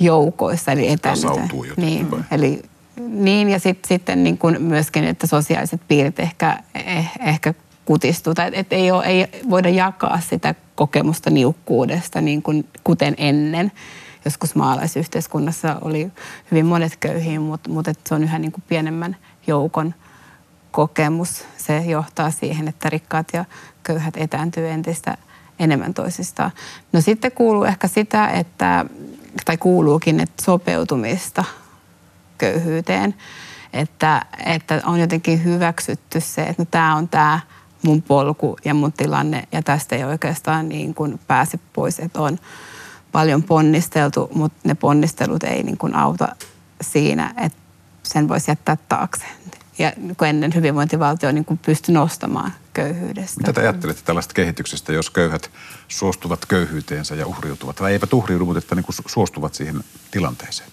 joukoissa. 0.00 0.72
Eli 0.72 0.96
Tasautuu 0.96 1.66
niin, 1.76 2.08
eli 2.30 2.62
niin, 3.08 3.50
ja 3.50 3.58
sit, 3.58 3.84
sitten 3.84 4.24
niin 4.24 4.38
kuin 4.38 4.62
myöskin, 4.62 5.04
että 5.04 5.26
sosiaaliset 5.26 5.80
piirit 5.88 6.20
ehkä, 6.20 6.58
eh, 6.74 7.10
ehkä 7.20 7.54
kutistuu. 7.84 8.34
Tai 8.34 8.50
että 8.52 8.76
ei, 8.76 8.90
ole, 8.90 9.04
ei 9.04 9.26
voida 9.50 9.68
jakaa 9.68 10.20
sitä 10.20 10.54
kokemusta 10.74 11.30
niukkuudesta 11.30 12.20
niin 12.20 12.42
kuin, 12.42 12.68
kuten 12.84 13.14
ennen. 13.18 13.72
Joskus 14.24 14.54
maalaisyhteiskunnassa 14.54 15.76
oli 15.80 16.12
hyvin 16.50 16.66
monet 16.66 16.96
köyhiä, 16.96 17.40
mutta, 17.40 17.70
mutta 17.70 17.92
se 18.06 18.14
on 18.14 18.22
yhä 18.22 18.38
niin 18.38 18.52
kuin 18.52 18.64
pienemmän 18.68 19.16
joukon 19.46 19.94
kokemus. 20.70 21.44
Se 21.56 21.78
johtaa 21.78 22.30
siihen, 22.30 22.68
että 22.68 22.90
rikkaat 22.90 23.28
ja 23.32 23.44
köyhät 23.82 24.16
etääntyy 24.16 24.68
entistä 24.68 25.16
enemmän 25.58 25.94
toisistaan. 25.94 26.50
No 26.92 27.00
sitten 27.00 27.32
kuuluu 27.32 27.64
ehkä 27.64 27.88
sitä, 27.88 28.28
että, 28.28 28.84
tai 29.44 29.56
kuuluukin, 29.56 30.20
että 30.20 30.44
sopeutumista– 30.44 31.44
köyhyyteen. 32.42 33.14
Että, 33.72 34.26
että 34.46 34.82
on 34.84 35.00
jotenkin 35.00 35.44
hyväksytty 35.44 36.20
se, 36.20 36.42
että 36.42 36.62
no, 36.62 36.66
tämä 36.70 36.96
on 36.96 37.08
tämä 37.08 37.40
mun 37.82 38.02
polku 38.02 38.56
ja 38.64 38.74
mun 38.74 38.92
tilanne 38.92 39.48
ja 39.52 39.62
tästä 39.62 39.96
ei 39.96 40.04
oikeastaan 40.04 40.68
niin 40.68 40.94
kuin 40.94 41.20
pääse 41.26 41.58
pois, 41.72 41.98
että 41.98 42.20
on 42.20 42.38
paljon 43.12 43.42
ponnisteltu, 43.42 44.30
mutta 44.34 44.58
ne 44.64 44.74
ponnistelut 44.74 45.42
ei 45.42 45.62
niin 45.62 45.78
kuin 45.78 45.94
auta 45.94 46.36
siinä, 46.80 47.34
että 47.36 47.58
sen 48.02 48.28
voisi 48.28 48.50
jättää 48.50 48.76
taakse. 48.88 49.24
Ja 49.78 49.92
kun 50.18 50.28
ennen 50.28 50.54
hyvinvointivaltio 50.54 51.32
niin 51.32 51.44
kuin 51.44 51.60
pystyi 51.66 51.94
nostamaan 51.94 52.52
köyhyydestä. 52.72 53.40
Mitä 53.40 53.52
te 53.52 53.60
ajattelette 53.60 54.02
tällaista 54.04 54.34
kehityksestä, 54.34 54.92
jos 54.92 55.10
köyhät 55.10 55.50
suostuvat 55.88 56.46
köyhyyteensä 56.46 57.14
ja 57.14 57.26
uhriutuvat, 57.26 57.76
tai 57.76 57.92
eivät 57.92 58.12
uhriudu, 58.12 58.44
mutta 58.44 58.58
että 58.58 58.74
niin 58.74 58.84
kuin 58.84 58.96
suostuvat 59.06 59.54
siihen 59.54 59.84
tilanteeseen? 60.10 60.70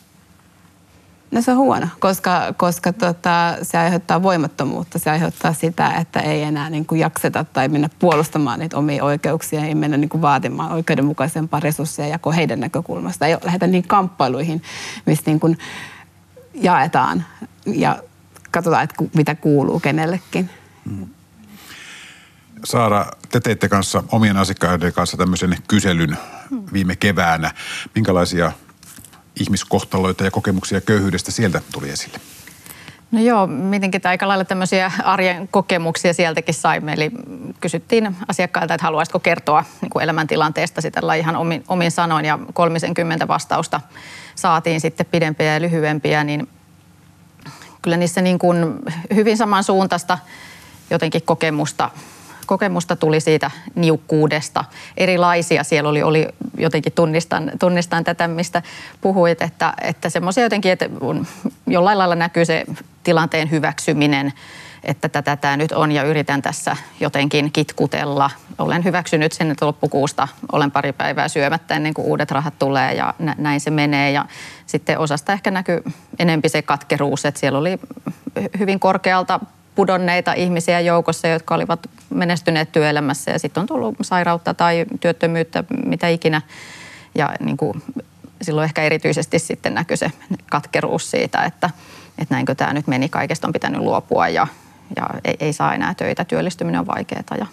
No 1.31 1.41
se 1.41 1.51
on 1.51 1.57
huono, 1.57 1.87
koska, 1.99 2.53
koska 2.57 2.93
tota, 2.93 3.57
se 3.61 3.77
aiheuttaa 3.77 4.23
voimattomuutta. 4.23 4.99
Se 4.99 5.09
aiheuttaa 5.09 5.53
sitä, 5.53 5.91
että 5.91 6.19
ei 6.19 6.43
enää 6.43 6.69
niin 6.69 6.85
kuin 6.85 7.01
jakseta 7.01 7.43
tai 7.43 7.67
mennä 7.67 7.89
puolustamaan 7.99 8.59
niitä 8.59 8.77
omia 8.77 9.03
oikeuksia. 9.03 9.65
Ei 9.65 9.75
mennä 9.75 9.97
niin 9.97 10.09
kuin 10.09 10.21
vaatimaan 10.21 10.71
oikeudenmukaisempaa 10.71 11.59
resursseja 11.59 12.07
jako 12.07 12.31
heidän 12.31 12.59
näkökulmasta. 12.59 13.27
Ei 13.27 13.37
lähdetä 13.43 13.67
niin 13.67 13.87
kamppailuihin, 13.87 14.61
missä 15.05 15.23
niin 15.25 15.39
kuin 15.39 15.57
jaetaan 16.53 17.25
ja 17.65 18.03
katsotaan, 18.51 18.83
että 18.83 19.03
mitä 19.13 19.35
kuuluu 19.35 19.79
kenellekin. 19.79 20.49
Mm. 20.85 21.07
Saara, 22.65 23.05
te 23.29 23.39
teitte 23.39 23.69
kanssa 23.69 24.03
omien 24.11 24.37
asiakkaiden 24.37 24.93
kanssa 24.93 25.17
tämmöisen 25.17 25.57
kyselyn 25.67 26.17
viime 26.73 26.95
keväänä. 26.95 27.51
Minkälaisia 27.95 28.51
ihmiskohtaloita 29.39 30.23
ja 30.23 30.31
kokemuksia 30.31 30.81
köyhyydestä 30.81 31.31
sieltä 31.31 31.61
tuli 31.71 31.89
esille? 31.89 32.19
No 33.11 33.19
joo, 33.19 33.47
mitenkin 33.47 34.01
aika 34.03 34.27
lailla 34.27 34.45
tämmöisiä 34.45 34.91
arjen 35.03 35.47
kokemuksia 35.47 36.13
sieltäkin 36.13 36.53
saimme. 36.53 36.93
Eli 36.93 37.11
kysyttiin 37.59 38.15
asiakkailta, 38.27 38.73
että 38.73 38.85
haluaisitko 38.85 39.19
kertoa 39.19 39.63
niin 39.81 39.89
kuin 39.89 40.03
elämäntilanteesta 40.03 40.81
sitä 40.81 41.01
ihan 41.17 41.35
omin, 41.35 41.63
omin 41.67 41.91
sanoin. 41.91 42.25
Ja 42.25 42.39
30 42.53 43.27
vastausta 43.27 43.81
saatiin 44.35 44.81
sitten 44.81 45.05
pidempiä 45.05 45.53
ja 45.53 45.61
lyhyempiä, 45.61 46.23
niin 46.23 46.49
kyllä 47.81 47.97
niissä 47.97 48.21
niin 48.21 48.39
kuin 48.39 48.57
hyvin 49.15 49.37
samansuuntaista 49.37 50.17
jotenkin 50.89 51.21
kokemusta 51.21 51.89
kokemusta 52.49 52.95
tuli 52.95 53.19
siitä 53.19 53.51
niukkuudesta. 53.75 54.65
Erilaisia 54.97 55.63
siellä 55.63 55.89
oli, 55.89 56.03
oli 56.03 56.27
jotenkin 56.59 56.93
tunnistan, 56.93 57.51
tunnistan 57.59 58.03
tätä, 58.03 58.27
mistä 58.27 58.61
puhuit, 59.01 59.41
että, 59.41 59.73
että 59.81 60.09
semmoisia 60.09 60.43
jotenkin, 60.43 60.71
että 60.71 60.89
jollain 61.67 61.97
lailla 61.97 62.15
näkyy 62.15 62.45
se 62.45 62.65
tilanteen 63.03 63.51
hyväksyminen, 63.51 64.33
että 64.83 65.09
tätä 65.09 65.35
tämä 65.35 65.57
nyt 65.57 65.71
on 65.71 65.91
ja 65.91 66.03
yritän 66.03 66.41
tässä 66.41 66.77
jotenkin 66.99 67.51
kitkutella. 67.51 68.29
Olen 68.57 68.83
hyväksynyt 68.83 69.31
sen, 69.31 69.51
että 69.51 69.65
loppukuusta 69.65 70.27
olen 70.51 70.71
pari 70.71 70.93
päivää 70.93 71.27
syömättä 71.27 71.75
ennen 71.75 71.93
kuin 71.93 72.07
uudet 72.07 72.31
rahat 72.31 72.59
tulee 72.59 72.93
ja 72.93 73.13
näin 73.37 73.59
se 73.59 73.69
menee. 73.69 74.11
Ja 74.11 74.25
sitten 74.65 74.99
osasta 74.99 75.33
ehkä 75.33 75.51
näkyy 75.51 75.83
enempi 76.19 76.49
se 76.49 76.61
katkeruus, 76.61 77.25
että 77.25 77.39
siellä 77.39 77.59
oli 77.59 77.79
hyvin 78.59 78.79
korkealta 78.79 79.39
pudonneita 79.79 80.33
ihmisiä 80.33 80.79
joukossa, 80.79 81.27
jotka 81.27 81.55
olivat 81.55 81.79
menestyneet 82.09 82.71
työelämässä 82.71 83.31
ja 83.31 83.39
sitten 83.39 83.61
on 83.61 83.67
tullut 83.67 83.95
sairautta 84.01 84.53
tai 84.53 84.85
työttömyyttä, 84.99 85.63
mitä 85.85 86.07
ikinä. 86.07 86.41
Ja 87.15 87.33
niin 87.39 87.57
kuin, 87.57 87.83
silloin 88.41 88.65
ehkä 88.65 88.83
erityisesti 88.83 89.39
sitten 89.39 89.73
näkyy 89.73 89.97
se 89.97 90.11
katkeruus 90.49 91.11
siitä, 91.11 91.43
että, 91.43 91.69
että 92.17 92.35
näinkö 92.35 92.55
tämä 92.55 92.73
nyt 92.73 92.87
meni, 92.87 93.09
kaikesta 93.09 93.47
on 93.47 93.53
pitänyt 93.53 93.81
luopua 93.81 94.27
ja, 94.27 94.47
ja 94.95 95.09
ei, 95.25 95.35
ei 95.39 95.53
saa 95.53 95.73
enää 95.75 95.93
töitä, 95.93 96.25
työllistyminen 96.25 96.79
on 96.79 96.87
vaikeaa. 96.87 97.37
Ja, 97.37 97.45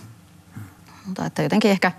mutta 1.06 1.26
että 1.26 1.42
jotenkin 1.42 1.70
ehkä, 1.70 1.92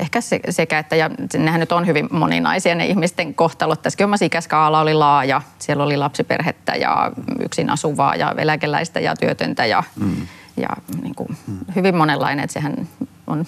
ehkä 0.00 0.20
se, 0.20 0.40
sekä, 0.50 0.78
että 0.78 0.96
ja 0.96 1.10
nehän 1.38 1.60
nyt 1.60 1.72
on 1.72 1.86
hyvin 1.86 2.08
moninaisia 2.10 2.74
ne 2.74 2.86
ihmisten 2.86 3.34
kohtalot. 3.34 3.82
Tässäkin 3.82 4.04
omassa 4.04 4.26
ikäskaala 4.26 4.80
oli 4.80 4.94
laaja. 4.94 5.42
Siellä 5.58 5.84
oli 5.84 5.96
lapsiperhettä 5.96 6.74
ja 6.74 7.12
yksin 7.44 7.70
asuvaa 7.70 8.16
ja 8.16 8.34
eläkeläistä 8.38 9.00
ja 9.00 9.16
työtöntä 9.16 9.66
ja, 9.66 9.82
mm. 9.96 10.26
ja 10.56 10.68
niin 11.02 11.14
kuin 11.14 11.28
mm. 11.46 11.58
hyvin 11.76 11.96
monenlainen. 11.96 12.44
Että 12.44 12.54
sehän 12.54 12.88
on, 13.26 13.46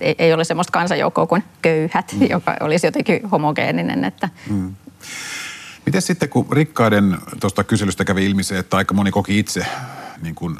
ei, 0.00 0.14
ei 0.18 0.32
ole 0.32 0.44
semmoista 0.44 0.70
kansanjoukkoa 0.70 1.26
kuin 1.26 1.44
köyhät, 1.62 2.16
mm. 2.20 2.26
joka 2.30 2.56
olisi 2.60 2.86
jotenkin 2.86 3.28
homogeeninen. 3.28 4.04
Että, 4.04 4.28
mm. 4.50 4.74
Miten 5.86 6.02
sitten, 6.02 6.28
kun 6.28 6.46
rikkaiden 6.52 7.18
tuosta 7.40 7.64
kyselystä 7.64 8.04
kävi 8.04 8.26
ilmi 8.26 8.42
se, 8.42 8.58
että 8.58 8.76
aika 8.76 8.94
moni 8.94 9.10
koki 9.10 9.38
itse 9.38 9.66
niin 10.22 10.34
kuin 10.34 10.56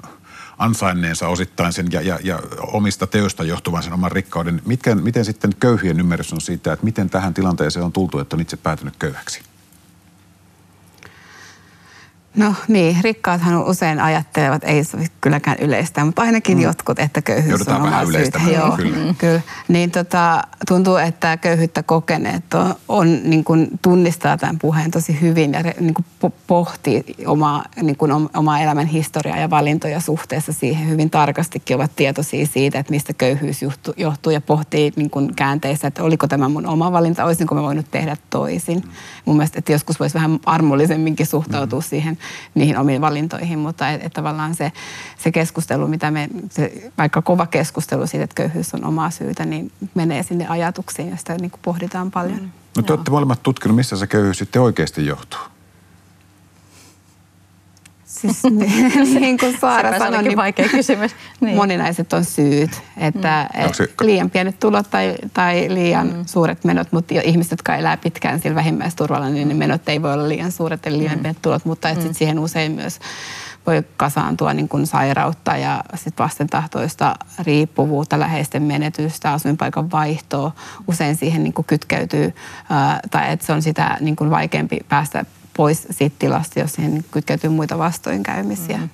ansainneensa 0.58 1.28
osittain 1.28 1.72
sen 1.72 1.86
ja, 1.92 2.00
ja, 2.00 2.18
ja 2.24 2.38
omista 2.60 3.06
teoista 3.06 3.44
johtuvan 3.44 3.82
sen 3.82 3.92
oman 3.92 4.12
rikkauden. 4.12 4.62
Mitkä, 4.66 4.94
miten 4.94 5.24
sitten 5.24 5.52
köyhien 5.60 6.00
ymmärrys 6.00 6.32
on 6.32 6.40
siitä, 6.40 6.72
että 6.72 6.84
miten 6.84 7.10
tähän 7.10 7.34
tilanteeseen 7.34 7.84
on 7.84 7.92
tultu, 7.92 8.18
että 8.18 8.36
on 8.36 8.40
itse 8.40 8.56
päätynyt 8.56 8.96
köyhäksi? 8.96 9.53
No 12.36 12.54
niin, 12.68 12.96
rikkaathan 13.02 13.64
usein 13.64 14.00
ajattelevat, 14.00 14.64
ei 14.64 14.84
se 14.84 14.98
kylläkään 15.20 15.56
yleistä, 15.60 16.04
mutta 16.04 16.22
ainakin 16.22 16.58
mm. 16.58 16.62
jotkut, 16.62 16.98
että 16.98 17.22
köyhyys 17.22 17.50
Joudutaan 17.50 17.82
on 17.82 17.90
vähän 17.90 18.06
syytä. 18.12 18.40
Joo, 18.54 18.76
kyllä. 18.76 18.96
Mm. 18.96 19.14
kyllä. 19.20 19.40
Niin 19.68 19.90
tota, 19.90 20.42
tuntuu, 20.68 20.96
että 20.96 21.36
köyhyyttä 21.36 21.82
kokeneet 21.82 22.54
on, 22.54 22.74
on 22.88 23.20
niin 23.24 23.44
kuin 23.44 23.68
tunnistaa 23.82 24.36
tämän 24.36 24.58
puheen 24.58 24.90
tosi 24.90 25.20
hyvin 25.20 25.52
ja 25.52 25.62
niin 25.80 25.94
kuin 25.94 26.32
pohtii 26.46 27.04
omaa, 27.26 27.64
niin 27.82 27.96
kuin 27.96 28.12
omaa 28.34 28.60
elämän 28.60 28.86
historiaa 28.86 29.38
ja 29.38 29.50
valintoja 29.50 30.00
suhteessa 30.00 30.52
siihen 30.52 30.88
hyvin 30.88 31.10
tarkastikin 31.10 31.76
ovat 31.76 31.96
tietoisia 31.96 32.46
siitä, 32.46 32.78
että 32.78 32.90
mistä 32.90 33.12
köyhyys 33.12 33.62
johtuu, 33.62 33.94
johtuu 33.96 34.32
ja 34.32 34.40
pohtii 34.40 34.92
niin 34.96 35.10
kuin 35.10 35.34
käänteissä, 35.36 35.86
että 35.88 36.02
oliko 36.02 36.28
tämä 36.28 36.48
mun 36.48 36.66
oma 36.66 36.92
valinta, 36.92 37.24
olisinko 37.24 37.54
mä 37.54 37.62
voinut 37.62 37.90
tehdä 37.90 38.16
toisin. 38.30 38.78
Mm. 38.78 38.90
Mun 39.24 39.36
mielestä, 39.36 39.58
että 39.58 39.72
joskus 39.72 40.00
voisi 40.00 40.14
vähän 40.14 40.38
armollisemminkin 40.46 41.26
suhtautua 41.26 41.78
mm. 41.78 41.84
siihen 41.84 42.18
niihin 42.54 42.78
omiin 42.78 43.00
valintoihin, 43.00 43.58
mutta 43.58 43.90
et, 43.90 44.04
et 44.04 44.12
tavallaan 44.12 44.54
se, 44.54 44.72
se 45.18 45.32
keskustelu, 45.32 45.88
mitä 45.88 46.10
me, 46.10 46.28
se, 46.50 46.90
vaikka 46.98 47.22
kova 47.22 47.46
keskustelu 47.46 48.06
siitä, 48.06 48.24
että 48.24 48.34
köyhyys 48.34 48.74
on 48.74 48.84
omaa 48.84 49.10
syytä, 49.10 49.44
niin 49.44 49.72
menee 49.94 50.22
sinne 50.22 50.46
ajatuksiin 50.48 51.10
ja 51.10 51.16
sitä 51.16 51.38
niin 51.38 51.50
kuin 51.50 51.60
pohditaan 51.64 52.10
paljon. 52.10 52.40
Mm. 52.40 52.50
No 52.76 52.82
te 52.82 52.92
olette 52.92 53.10
molemmat 53.10 53.42
tutkinut, 53.42 53.76
missä 53.76 53.96
se 53.96 54.06
köyhyys 54.06 54.38
sitten 54.38 54.62
oikeasti 54.62 55.06
johtuu? 55.06 55.40
Siis 58.24 58.42
niin, 58.44 59.14
niin 59.20 59.38
kuin 59.38 59.58
Saara 59.60 59.98
sanoi, 59.98 60.22
niin 60.22 60.36
vaikea 60.36 60.68
kysymys. 60.68 61.12
Niin. 61.40 61.56
moninaiset 61.56 62.12
on 62.12 62.24
syyt. 62.24 62.82
Että 62.96 63.48
mm. 63.54 63.64
et 63.64 64.00
liian 64.00 64.30
pienet 64.30 64.60
tulot 64.60 64.90
tai, 64.90 65.14
tai 65.34 65.66
liian 65.68 66.06
mm. 66.06 66.24
suuret 66.26 66.64
menot, 66.64 66.92
mutta 66.92 67.14
ihmiset, 67.24 67.50
jotka 67.50 67.76
elää 67.76 67.96
pitkään 67.96 68.40
sillä 68.40 68.54
vähimmäisturvalla, 68.54 69.28
niin 69.28 69.48
ne 69.48 69.54
menot 69.54 69.88
ei 69.88 70.02
voi 70.02 70.12
olla 70.12 70.28
liian 70.28 70.52
suuret 70.52 70.86
ja 70.86 70.92
liian 70.92 71.16
mm. 71.16 71.22
pienet 71.22 71.42
tulot, 71.42 71.64
mutta 71.64 71.88
et 71.88 71.96
mm. 71.98 72.02
sit 72.02 72.16
siihen 72.16 72.38
usein 72.38 72.72
myös 72.72 73.00
voi 73.66 73.82
kasaantua 73.96 74.54
niin 74.54 74.68
kuin 74.68 74.86
sairautta 74.86 75.56
ja 75.56 75.84
sit 75.94 76.18
vastentahtoista 76.18 77.14
riippuvuutta, 77.38 78.20
läheisten 78.20 78.62
menetystä, 78.62 79.32
asuinpaikan 79.32 79.90
vaihtoa. 79.90 80.52
Usein 80.88 81.16
siihen 81.16 81.42
niin 81.42 81.52
kuin 81.52 81.66
kytkeytyy, 81.66 82.34
ää, 82.70 83.00
tai 83.10 83.32
että 83.32 83.46
se 83.46 83.52
on 83.52 83.62
sitä 83.62 83.96
niin 84.00 84.16
kuin 84.16 84.30
vaikeampi 84.30 84.80
päästä 84.88 85.24
pois 85.56 85.86
siitä 85.90 86.16
tilasta, 86.18 86.60
jos 86.60 86.72
siihen 86.72 87.04
kytkeytyy 87.10 87.50
muita 87.50 87.78
vastoinkäymisiä. 87.78 88.78
Mm. 88.78 88.88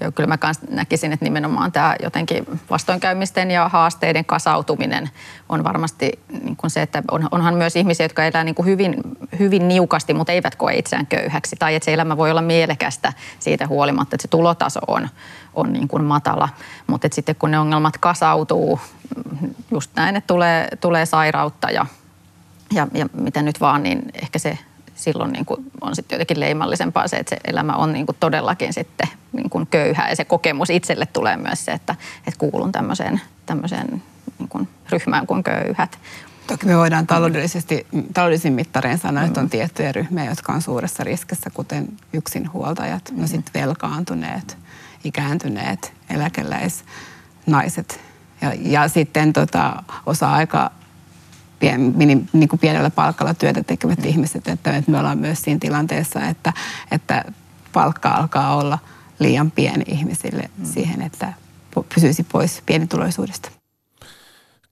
Joo, 0.00 0.12
kyllä 0.12 0.26
mä 0.26 0.38
kans 0.38 0.60
näkisin, 0.70 1.12
että 1.12 1.24
nimenomaan 1.24 1.72
tämä 1.72 1.96
jotenkin 2.02 2.46
vastoinkäymisten 2.70 3.50
ja 3.50 3.68
haasteiden 3.68 4.24
kasautuminen 4.24 5.10
on 5.48 5.64
varmasti 5.64 6.12
niin 6.42 6.56
kuin 6.56 6.70
se, 6.70 6.82
että 6.82 7.02
on, 7.10 7.28
onhan 7.30 7.54
myös 7.54 7.76
ihmisiä, 7.76 8.04
jotka 8.04 8.24
elää 8.24 8.44
niin 8.44 8.54
kuin 8.54 8.66
hyvin, 8.66 8.94
hyvin 9.38 9.68
niukasti, 9.68 10.14
mutta 10.14 10.32
eivät 10.32 10.54
koe 10.54 10.74
itseään 10.74 11.06
köyhäksi. 11.06 11.56
Tai 11.56 11.74
että 11.74 11.84
se 11.84 11.92
elämä 11.92 12.16
voi 12.16 12.30
olla 12.30 12.42
mielekästä 12.42 13.12
siitä 13.38 13.66
huolimatta, 13.66 14.16
että 14.16 14.22
se 14.22 14.28
tulotaso 14.28 14.80
on, 14.86 15.08
on 15.54 15.72
niin 15.72 15.88
kuin 15.88 16.04
matala. 16.04 16.48
Mutta 16.86 17.08
sitten 17.12 17.36
kun 17.36 17.50
ne 17.50 17.58
ongelmat 17.58 17.98
kasautuu, 17.98 18.80
just 19.70 19.90
näin, 19.96 20.16
että 20.16 20.26
tulee, 20.26 20.68
tulee 20.80 21.06
sairautta 21.06 21.70
ja, 21.70 21.86
ja, 22.72 22.86
ja 22.94 23.06
mitä 23.12 23.42
nyt 23.42 23.60
vaan, 23.60 23.82
niin 23.82 24.02
ehkä 24.22 24.38
se 24.38 24.58
silloin 25.00 25.32
niin 25.32 25.44
kuin 25.44 25.70
on 25.80 25.96
sitten 25.96 26.16
jotenkin 26.16 26.40
leimallisempaa 26.40 27.08
se, 27.08 27.16
että 27.16 27.30
se 27.30 27.36
elämä 27.44 27.72
on 27.72 27.92
niin 27.92 28.06
kuin 28.06 28.16
todellakin 28.20 28.72
sitten 28.72 29.08
niin 29.32 29.50
kuin 29.50 29.66
köyhää 29.66 30.08
ja 30.08 30.16
se 30.16 30.24
kokemus 30.24 30.70
itselle 30.70 31.06
tulee 31.06 31.36
myös 31.36 31.64
se, 31.64 31.72
että, 31.72 31.94
että 32.26 32.38
kuulun 32.38 32.72
tämmöiseen, 32.72 33.20
tämmöiseen 33.46 34.02
niin 34.38 34.48
kuin 34.48 34.68
ryhmään 34.90 35.26
kuin 35.26 35.42
köyhät. 35.42 35.98
Toki 36.46 36.66
me 36.66 36.76
voidaan 36.76 37.06
taloudellisesti, 37.06 37.86
taloudellisin 38.14 38.52
mittarein 38.52 38.98
sanoa, 38.98 39.24
että 39.24 39.40
on 39.40 39.46
mm. 39.46 39.50
tiettyjä 39.50 39.92
ryhmiä, 39.92 40.24
jotka 40.24 40.52
on 40.52 40.62
suuressa 40.62 41.04
riskissä, 41.04 41.50
kuten 41.50 41.88
yksinhuoltajat, 42.12 43.10
mm. 43.10 43.20
no 43.20 43.26
sitten 43.26 43.62
velkaantuneet, 43.62 44.58
ikääntyneet, 45.04 45.92
eläkeläisnaiset 46.10 48.00
ja, 48.40 48.52
ja 48.58 48.88
sitten 48.88 49.32
tota, 49.32 49.82
osa-aika 50.06 50.70
pien, 51.60 51.94
niin 52.32 52.48
kuin 52.48 52.60
pienellä 52.60 52.90
palkalla 52.90 53.34
työtä 53.34 53.62
tekevät 53.62 54.06
ihmiset, 54.06 54.48
että, 54.48 54.76
että 54.76 54.90
me 54.90 54.98
ollaan 54.98 55.18
myös 55.18 55.42
siinä 55.42 55.58
tilanteessa, 55.60 56.26
että, 56.26 56.52
että 56.90 57.24
palkka 57.72 58.08
alkaa 58.08 58.56
olla 58.56 58.78
liian 59.18 59.50
pieni 59.50 59.84
ihmisille 59.86 60.50
mm. 60.58 60.64
siihen, 60.64 61.02
että 61.02 61.32
pysyisi 61.94 62.22
pois 62.22 62.62
pienituloisuudesta. 62.66 63.50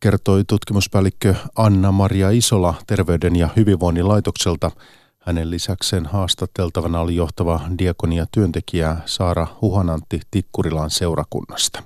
Kertoi 0.00 0.44
tutkimuspäällikkö 0.44 1.34
Anna-Maria 1.56 2.30
Isola 2.30 2.74
Terveyden 2.86 3.36
ja 3.36 3.48
hyvinvoinnin 3.56 4.08
laitokselta. 4.08 4.70
Hänen 5.18 5.50
lisäkseen 5.50 6.06
haastateltavana 6.06 7.00
oli 7.00 7.16
johtava 7.16 7.60
diakonia 7.78 8.26
työntekijä 8.32 8.96
Saara 9.06 9.46
Huhanantti 9.60 10.20
Tikkurilan 10.30 10.90
seurakunnasta. 10.90 11.82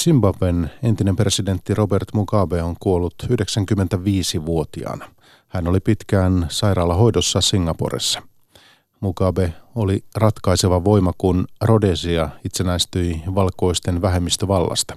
Zimbabwen 0.00 0.70
entinen 0.82 1.16
presidentti 1.16 1.74
Robert 1.74 2.08
Mugabe 2.14 2.62
on 2.62 2.76
kuollut 2.80 3.14
95-vuotiaana. 3.24 5.10
Hän 5.48 5.68
oli 5.68 5.80
pitkään 5.80 6.46
sairaalahoidossa 6.48 7.40
Singaporessa. 7.40 8.22
Mugabe 9.00 9.54
oli 9.74 10.04
ratkaiseva 10.14 10.84
voima, 10.84 11.12
kun 11.18 11.46
Rhodesia 11.64 12.28
itsenäistyi 12.44 13.22
valkoisten 13.34 14.02
vähemmistövallasta. 14.02 14.96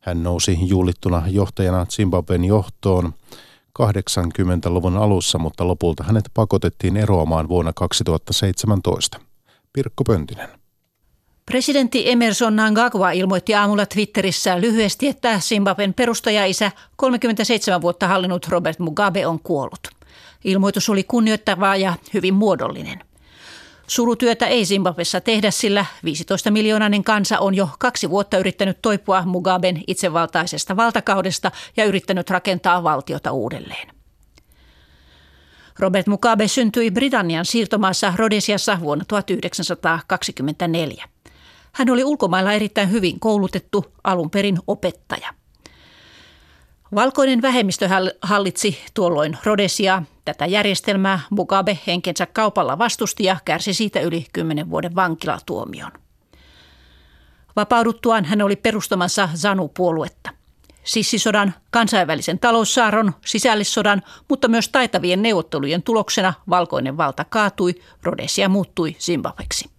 Hän 0.00 0.22
nousi 0.22 0.58
juulittuna 0.62 1.22
johtajana 1.28 1.86
Zimbabwen 1.86 2.44
johtoon 2.44 3.14
80-luvun 3.78 4.96
alussa, 4.96 5.38
mutta 5.38 5.68
lopulta 5.68 6.04
hänet 6.04 6.24
pakotettiin 6.34 6.96
eroamaan 6.96 7.48
vuonna 7.48 7.72
2017. 7.72 9.20
Pirkko 9.72 10.04
Pöntinen. 10.04 10.48
Presidentti 11.50 12.10
Emerson 12.10 12.52
Mnangagwa 12.52 13.10
ilmoitti 13.10 13.54
aamulla 13.54 13.86
Twitterissä 13.86 14.60
lyhyesti, 14.60 15.08
että 15.08 15.40
Zimbabwen 15.40 15.94
perustajaisä 15.94 16.72
37 16.96 17.80
vuotta 17.80 18.08
hallinnut 18.08 18.48
Robert 18.48 18.78
Mugabe 18.78 19.26
on 19.26 19.40
kuollut. 19.40 19.88
Ilmoitus 20.44 20.88
oli 20.88 21.04
kunnioittavaa 21.04 21.76
ja 21.76 21.94
hyvin 22.14 22.34
muodollinen. 22.34 23.00
Surutyötä 23.86 24.46
ei 24.46 24.64
Zimbabwessa 24.64 25.20
tehdä, 25.20 25.50
sillä 25.50 25.86
15 26.04 26.50
miljoonainen 26.50 27.04
kansa 27.04 27.38
on 27.38 27.54
jo 27.54 27.68
kaksi 27.78 28.10
vuotta 28.10 28.38
yrittänyt 28.38 28.82
toipua 28.82 29.22
Mugaben 29.22 29.82
itsevaltaisesta 29.86 30.76
valtakaudesta 30.76 31.50
ja 31.76 31.84
yrittänyt 31.84 32.30
rakentaa 32.30 32.82
valtiota 32.82 33.32
uudelleen. 33.32 33.88
Robert 35.78 36.06
Mugabe 36.06 36.48
syntyi 36.48 36.90
Britannian 36.90 37.44
siirtomaassa 37.44 38.12
Rhodesiassa 38.16 38.80
vuonna 38.80 39.04
1924. 39.08 41.15
Hän 41.76 41.90
oli 41.90 42.04
ulkomailla 42.04 42.52
erittäin 42.52 42.90
hyvin 42.90 43.20
koulutettu 43.20 43.84
alun 44.04 44.30
perin 44.30 44.58
opettaja. 44.66 45.34
Valkoinen 46.94 47.42
vähemmistö 47.42 47.88
hallitsi 48.22 48.78
tuolloin 48.94 49.38
Rhodesia. 49.44 50.02
Tätä 50.24 50.46
järjestelmää 50.46 51.20
Mugabe 51.30 51.78
henkensä 51.86 52.26
kaupalla 52.26 52.78
vastusti 52.78 53.24
ja 53.24 53.36
kärsi 53.44 53.74
siitä 53.74 54.00
yli 54.00 54.26
kymmenen 54.32 54.70
vuoden 54.70 54.94
vankilatuomion. 54.94 55.92
Vapauduttuaan 57.56 58.24
hän 58.24 58.42
oli 58.42 58.56
perustamassa 58.56 59.28
ZANU-puoluetta. 59.34 60.30
Sissisodan, 60.84 61.54
kansainvälisen 61.70 62.38
taloussaaron, 62.38 63.12
sisällissodan, 63.24 64.02
mutta 64.28 64.48
myös 64.48 64.68
taitavien 64.68 65.22
neuvottelujen 65.22 65.82
tuloksena 65.82 66.34
valkoinen 66.50 66.96
valta 66.96 67.24
kaatui, 67.24 67.74
Rhodesia 68.02 68.48
muuttui 68.48 68.96
Zimbabweksi. 68.98 69.75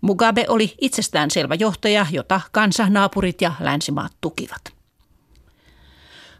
Mugabe 0.00 0.44
oli 0.48 0.74
itsestään 0.80 1.30
selvä 1.30 1.54
johtaja, 1.54 2.06
jota 2.10 2.40
kansa, 2.52 2.88
naapurit 2.88 3.40
ja 3.40 3.52
länsimaat 3.60 4.12
tukivat. 4.20 4.76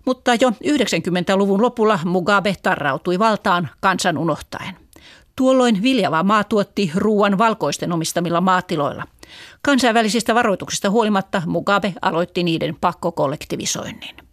Mutta 0.06 0.34
jo 0.34 0.50
90-luvun 0.50 1.62
lopulla 1.62 1.98
Mugabe 2.04 2.54
tarrautui 2.62 3.18
valtaan 3.18 3.68
kansan 3.80 4.18
unohtaen. 4.18 4.76
Tuolloin 5.36 5.82
viljava 5.82 6.22
maa 6.22 6.44
tuotti 6.44 6.92
ruuan 6.94 7.38
valkoisten 7.38 7.92
omistamilla 7.92 8.40
maatiloilla. 8.40 9.04
Kansainvälisistä 9.62 10.34
varoituksista 10.34 10.90
huolimatta 10.90 11.42
Mugabe 11.46 11.94
aloitti 12.02 12.42
niiden 12.42 12.76
pakkokollektivisoinnin. 12.80 14.25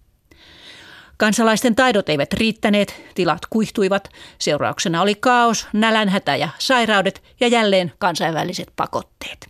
Kansalaisten 1.24 1.76
taidot 1.76 2.10
eivät 2.10 2.34
riittäneet, 2.34 2.96
tilat 3.16 3.42
kuihtuivat, 3.50 4.10
seurauksena 4.40 5.02
oli 5.02 5.16
kaos, 5.16 5.68
nälänhätä 5.74 6.36
ja 6.36 6.50
sairaudet 6.60 7.24
ja 7.40 7.48
jälleen 7.48 7.92
kansainväliset 8.00 8.68
pakotteet. 8.76 9.50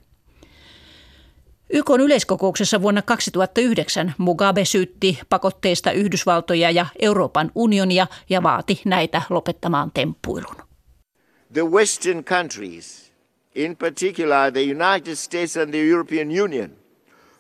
YK 1.69 1.89
yleiskokouksessa 1.99 2.81
vuonna 2.81 3.01
2009 3.01 4.13
Mugabe 4.17 4.65
syytti 4.65 5.19
pakotteista 5.29 5.91
Yhdysvaltoja 5.91 6.71
ja 6.71 6.85
Euroopan 7.01 7.51
unionia 7.55 8.07
ja 8.29 8.43
vaati 8.43 8.81
näitä 8.85 9.21
lopettamaan 9.29 9.91
temppuilun. 9.93 10.55
The 11.53 11.63
Western 11.65 12.23
countries, 12.23 13.13
in 13.55 13.77
particular 13.77 14.51
the 14.51 14.61
United 14.61 15.15
States 15.15 15.57
and 15.57 15.69
the 15.69 15.89
European 15.89 16.27
Union, 16.27 16.82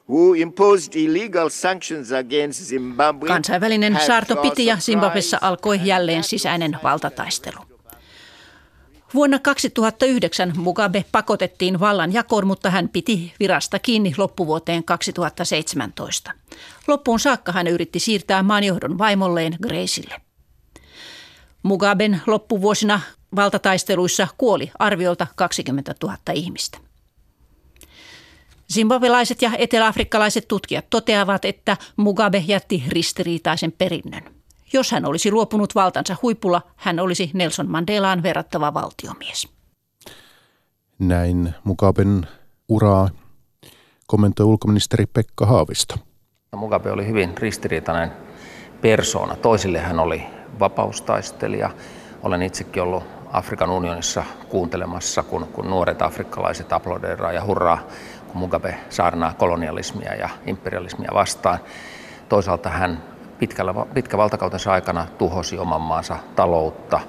who 0.09 0.33
imposed 0.33 0.95
illegal 0.95 1.49
sanctions 1.49 2.11
against 2.11 2.61
Zimbabwe, 2.63 3.27
Kansainvälinen 3.27 3.99
saarto 4.07 4.35
piti 4.35 4.65
ja 4.65 4.77
Zimbabwessa 4.77 5.37
alkoi 5.41 5.79
jälleen 5.83 6.23
sisäinen 6.23 6.77
valtataistelu. 6.83 7.59
Vuonna 9.13 9.39
2009 9.39 10.53
Mugabe 10.57 11.05
pakotettiin 11.11 11.79
vallan 11.79 12.13
jakoon, 12.13 12.47
mutta 12.47 12.69
hän 12.69 12.89
piti 12.89 13.33
virasta 13.39 13.79
kiinni 13.79 14.13
loppuvuoteen 14.17 14.83
2017. 14.83 16.31
Loppuun 16.87 17.19
saakka 17.19 17.51
hän 17.51 17.67
yritti 17.67 17.99
siirtää 17.99 18.43
maanjohdon 18.43 18.97
vaimolleen 18.97 19.55
Graceille. 19.61 20.21
Mugaben 21.63 22.21
loppuvuosina 22.27 23.01
valtataisteluissa 23.35 24.27
kuoli 24.37 24.71
arviolta 24.79 25.27
20 25.35 25.95
000 26.03 26.17
ihmistä. 26.33 26.77
Zimbabwelaiset 28.73 29.41
ja 29.41 29.51
eteläafrikkalaiset 29.57 30.47
tutkijat 30.47 30.85
toteavat, 30.89 31.45
että 31.45 31.77
Mugabe 31.97 32.43
jätti 32.47 32.83
ristiriitaisen 32.87 33.71
perinnön. 33.71 34.23
Jos 34.73 34.91
hän 34.91 35.05
olisi 35.05 35.31
luopunut 35.31 35.75
valtansa 35.75 36.15
huipulla, 36.21 36.61
hän 36.75 36.99
olisi 36.99 37.31
Nelson 37.33 37.71
Mandelaan 37.71 38.23
verrattava 38.23 38.73
valtiomies. 38.73 39.47
Näin 40.99 41.53
Mugaben 41.63 42.27
uraa 42.69 43.09
kommentoi 44.07 44.45
ulkoministeri 44.45 45.05
Pekka 45.05 45.45
Haavisto. 45.45 45.95
Mugabe 46.55 46.91
oli 46.91 47.07
hyvin 47.07 47.37
ristiriitainen 47.37 48.11
persoona. 48.81 49.35
Toisille 49.35 49.79
hän 49.79 49.99
oli 49.99 50.23
vapaustaistelija. 50.59 51.69
Olen 52.23 52.41
itsekin 52.41 52.83
ollut 52.83 53.03
Afrikan 53.31 53.69
unionissa 53.69 54.23
kuuntelemassa, 54.49 55.23
kun, 55.23 55.47
kun 55.53 55.69
nuoret 55.69 56.01
afrikkalaiset 56.01 56.73
aplodeeraa 56.73 57.31
ja 57.31 57.45
hurraa, 57.45 57.79
kun 58.33 58.39
Mugabe 58.39 58.75
saarnaa 58.89 59.33
kolonialismia 59.33 60.15
ja 60.15 60.29
imperialismia 60.45 61.09
vastaan. 61.13 61.59
Toisaalta 62.29 62.69
hän 62.69 63.03
pitkällä, 63.39 63.73
pitkä 63.93 64.17
valtakautensa 64.17 64.71
aikana 64.71 65.07
tuhosi 65.17 65.57
oman 65.57 65.81
maansa 65.81 66.17
taloutta, 66.35 66.99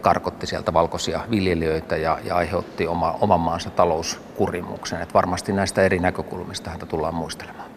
karkotti 0.00 0.46
sieltä 0.46 0.72
valkoisia 0.72 1.20
viljelijöitä 1.30 1.96
ja, 1.96 2.18
ja 2.24 2.36
aiheutti 2.36 2.86
oma, 2.86 3.12
oman 3.20 3.40
maansa 3.40 3.70
talouskurimuksen. 3.70 5.02
Et 5.02 5.14
varmasti 5.14 5.52
näistä 5.52 5.82
eri 5.82 5.98
näkökulmista 5.98 6.70
häntä 6.70 6.86
tullaan 6.86 7.14
muistelemaan. 7.14 7.70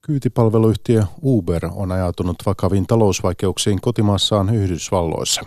Kyytipalveluyhtiö 0.00 1.02
Uber 1.22 1.66
on 1.74 1.92
ajautunut 1.92 2.36
vakaviin 2.46 2.86
talousvaikeuksiin 2.86 3.80
kotimaassaan 3.80 4.54
Yhdysvalloissa. 4.54 5.42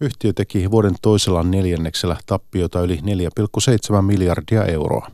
Yhtiö 0.00 0.32
teki 0.32 0.70
vuoden 0.70 0.94
toisella 1.02 1.42
neljänneksellä 1.42 2.16
tappiota 2.26 2.80
yli 2.80 3.00
4,7 3.96 4.02
miljardia 4.02 4.64
euroa. 4.64 5.10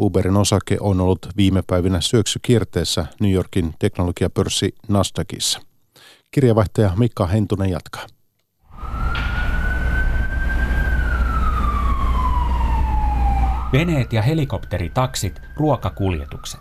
Uberin 0.00 0.36
osake 0.36 0.76
on 0.80 1.00
ollut 1.00 1.28
viime 1.36 1.62
päivinä 1.66 2.00
syöksykierteessä 2.00 3.06
New 3.20 3.32
Yorkin 3.32 3.74
teknologiapörssi 3.78 4.74
Nasdaqissa. 4.88 5.60
Kirjavaihtaja 6.30 6.92
Mikka 6.96 7.26
Hentunen 7.26 7.70
jatkaa. 7.70 8.06
Veneet 13.72 14.12
ja 14.12 14.22
helikopteritaksit, 14.22 15.40
ruokakuljetukset. 15.56 16.60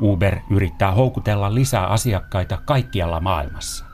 Uber 0.00 0.38
yrittää 0.50 0.92
houkutella 0.92 1.54
lisää 1.54 1.86
asiakkaita 1.86 2.58
kaikkialla 2.66 3.20
maailmassa. 3.20 3.84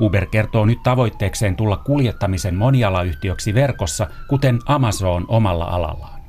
Uber 0.00 0.26
kertoo 0.26 0.66
nyt 0.66 0.82
tavoitteekseen 0.82 1.56
tulla 1.56 1.76
kuljettamisen 1.76 2.54
monialayhtiöksi 2.54 3.54
verkossa, 3.54 4.06
kuten 4.28 4.58
Amazon 4.66 5.24
omalla 5.28 5.64
alallaan. 5.64 6.23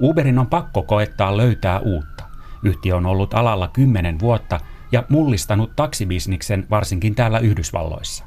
Uberin 0.00 0.38
on 0.38 0.46
pakko 0.46 0.82
koettaa 0.82 1.36
löytää 1.36 1.78
uutta. 1.78 2.24
Yhtiö 2.62 2.96
on 2.96 3.06
ollut 3.06 3.34
alalla 3.34 3.68
kymmenen 3.68 4.20
vuotta 4.20 4.60
ja 4.92 5.04
mullistanut 5.08 5.76
taksibisniksen 5.76 6.66
varsinkin 6.70 7.14
täällä 7.14 7.38
Yhdysvalloissa. 7.38 8.24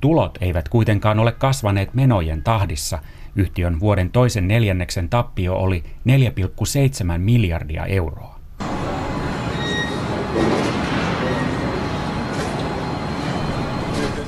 Tulot 0.00 0.38
eivät 0.40 0.68
kuitenkaan 0.68 1.18
ole 1.18 1.32
kasvaneet 1.32 1.94
menojen 1.94 2.42
tahdissa. 2.42 2.98
Yhtiön 3.36 3.80
vuoden 3.80 4.10
toisen 4.10 4.48
neljänneksen 4.48 5.08
tappio 5.08 5.56
oli 5.56 5.84
4,7 6.08 7.18
miljardia 7.18 7.86
euroa. 7.86 8.38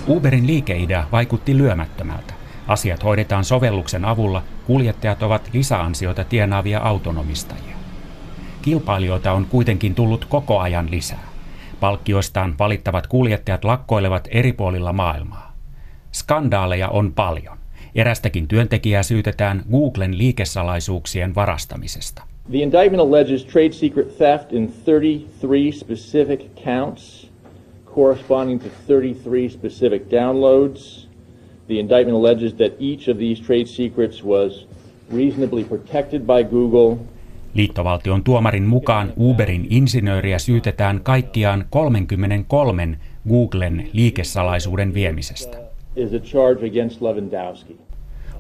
Uberin 0.08 0.46
liikeidea 0.46 1.04
vaikutti 1.12 1.58
lyömättömältä. 1.58 2.39
Asiat 2.70 3.04
hoidetaan 3.04 3.44
sovelluksen 3.44 4.04
avulla, 4.04 4.42
kuljettajat 4.66 5.22
ovat 5.22 5.50
lisäansioita 5.52 6.24
tienaavia 6.24 6.80
autonomistajia. 6.80 7.76
Kilpailijoita 8.62 9.33
on 9.33 9.46
kuitenkin 9.46 9.94
tullut 9.94 10.24
koko 10.24 10.59
ajan 10.59 10.90
lisää. 10.90 11.28
Palkkioistaan 11.80 12.54
valittavat 12.59 13.06
kuljettajat 13.06 13.64
lakkoilevat 13.64 14.28
eri 14.30 14.52
puolilla 14.52 14.92
maailmaa. 14.92 15.56
Skandaaleja 16.12 16.88
on 16.88 17.12
paljon. 17.12 17.59
Erästäkin 17.94 18.48
työntekijää 18.48 19.02
syytetään 19.02 19.62
Googlen 19.70 20.18
liikesalaisuuksien 20.18 21.35
varastamisesta. 21.35 22.22
The 22.50 22.59
indictment 22.59 23.00
alleges 23.00 23.44
trade 23.44 23.72
secret 23.72 24.16
theft 24.16 24.52
in 24.52 24.72
33 24.87 25.72
specific 25.72 26.40
counts 26.64 27.30
corresponding 27.94 28.62
to 28.62 28.68
33 28.88 29.48
specific 29.48 30.02
downloads. 30.11 31.10
The 31.70 31.78
indictment 31.78 32.16
alleges 32.16 32.54
that 32.54 32.72
each 32.80 33.09
of 33.09 33.18
these 33.18 33.42
trade 33.42 33.66
secrets 33.66 34.24
was 34.24 34.66
reasonably 35.14 35.64
protected 35.64 36.22
by 36.22 36.44
Google. 36.50 36.96
Liittovaltion 37.54 38.24
tuomarin 38.24 38.62
mukaan 38.62 39.12
Uberin 39.20 39.66
insinööriä 39.70 40.38
syytetään 40.38 41.00
kaikkiaan 41.02 41.64
33 41.70 42.98
Googlen 43.28 43.88
liikesalaisuuden 43.92 44.94
viemisestä. 44.94 45.59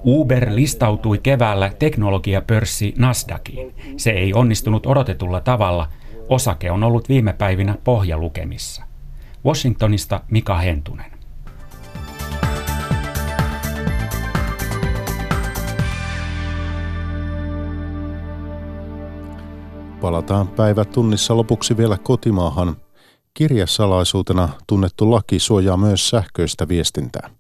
Uber 0.04 0.48
listautui 0.54 1.18
keväällä 1.18 1.70
teknologiapörssi 1.78 2.94
Nasdaqin. 2.98 3.74
Se 3.96 4.10
ei 4.10 4.34
onnistunut 4.34 4.86
odotetulla 4.86 5.40
tavalla. 5.40 5.88
Osake 6.28 6.70
on 6.70 6.82
ollut 6.82 7.08
viime 7.08 7.32
päivinä 7.32 7.78
pohjalukemissa. 7.84 8.82
Washingtonista 9.44 10.20
Mika 10.30 10.56
Hentunen. 10.56 11.19
Palataan 20.00 20.48
päivä 20.48 20.84
tunnissa 20.84 21.36
lopuksi 21.36 21.76
vielä 21.76 21.98
kotimaahan. 21.98 22.76
Kirjasalaisuutena 23.34 24.48
tunnettu 24.66 25.10
laki 25.10 25.38
suojaa 25.38 25.76
myös 25.76 26.08
sähköistä 26.08 26.68
viestintää. 26.68 27.30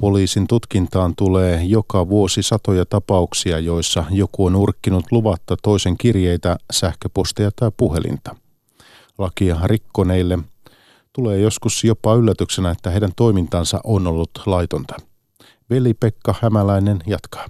Poliisin 0.00 0.46
tutkintaan 0.46 1.14
tulee 1.16 1.64
joka 1.64 2.08
vuosi 2.08 2.42
satoja 2.42 2.86
tapauksia, 2.86 3.58
joissa 3.58 4.04
joku 4.10 4.46
on 4.46 4.56
urkkinut 4.56 5.04
luvatta 5.10 5.56
toisen 5.62 5.98
kirjeitä, 5.98 6.56
sähköpostia 6.72 7.50
tai 7.56 7.70
puhelinta. 7.76 8.36
Lakia 9.18 9.56
rikkoneille 9.64 10.38
tulee 11.12 11.38
joskus 11.38 11.84
jopa 11.84 12.14
yllätyksenä, 12.14 12.70
että 12.70 12.90
heidän 12.90 13.12
toimintansa 13.16 13.80
on 13.84 14.06
ollut 14.06 14.30
laitonta. 14.46 14.94
Veli-Pekka 15.70 16.34
Hämäläinen 16.42 16.98
jatkaa. 17.06 17.46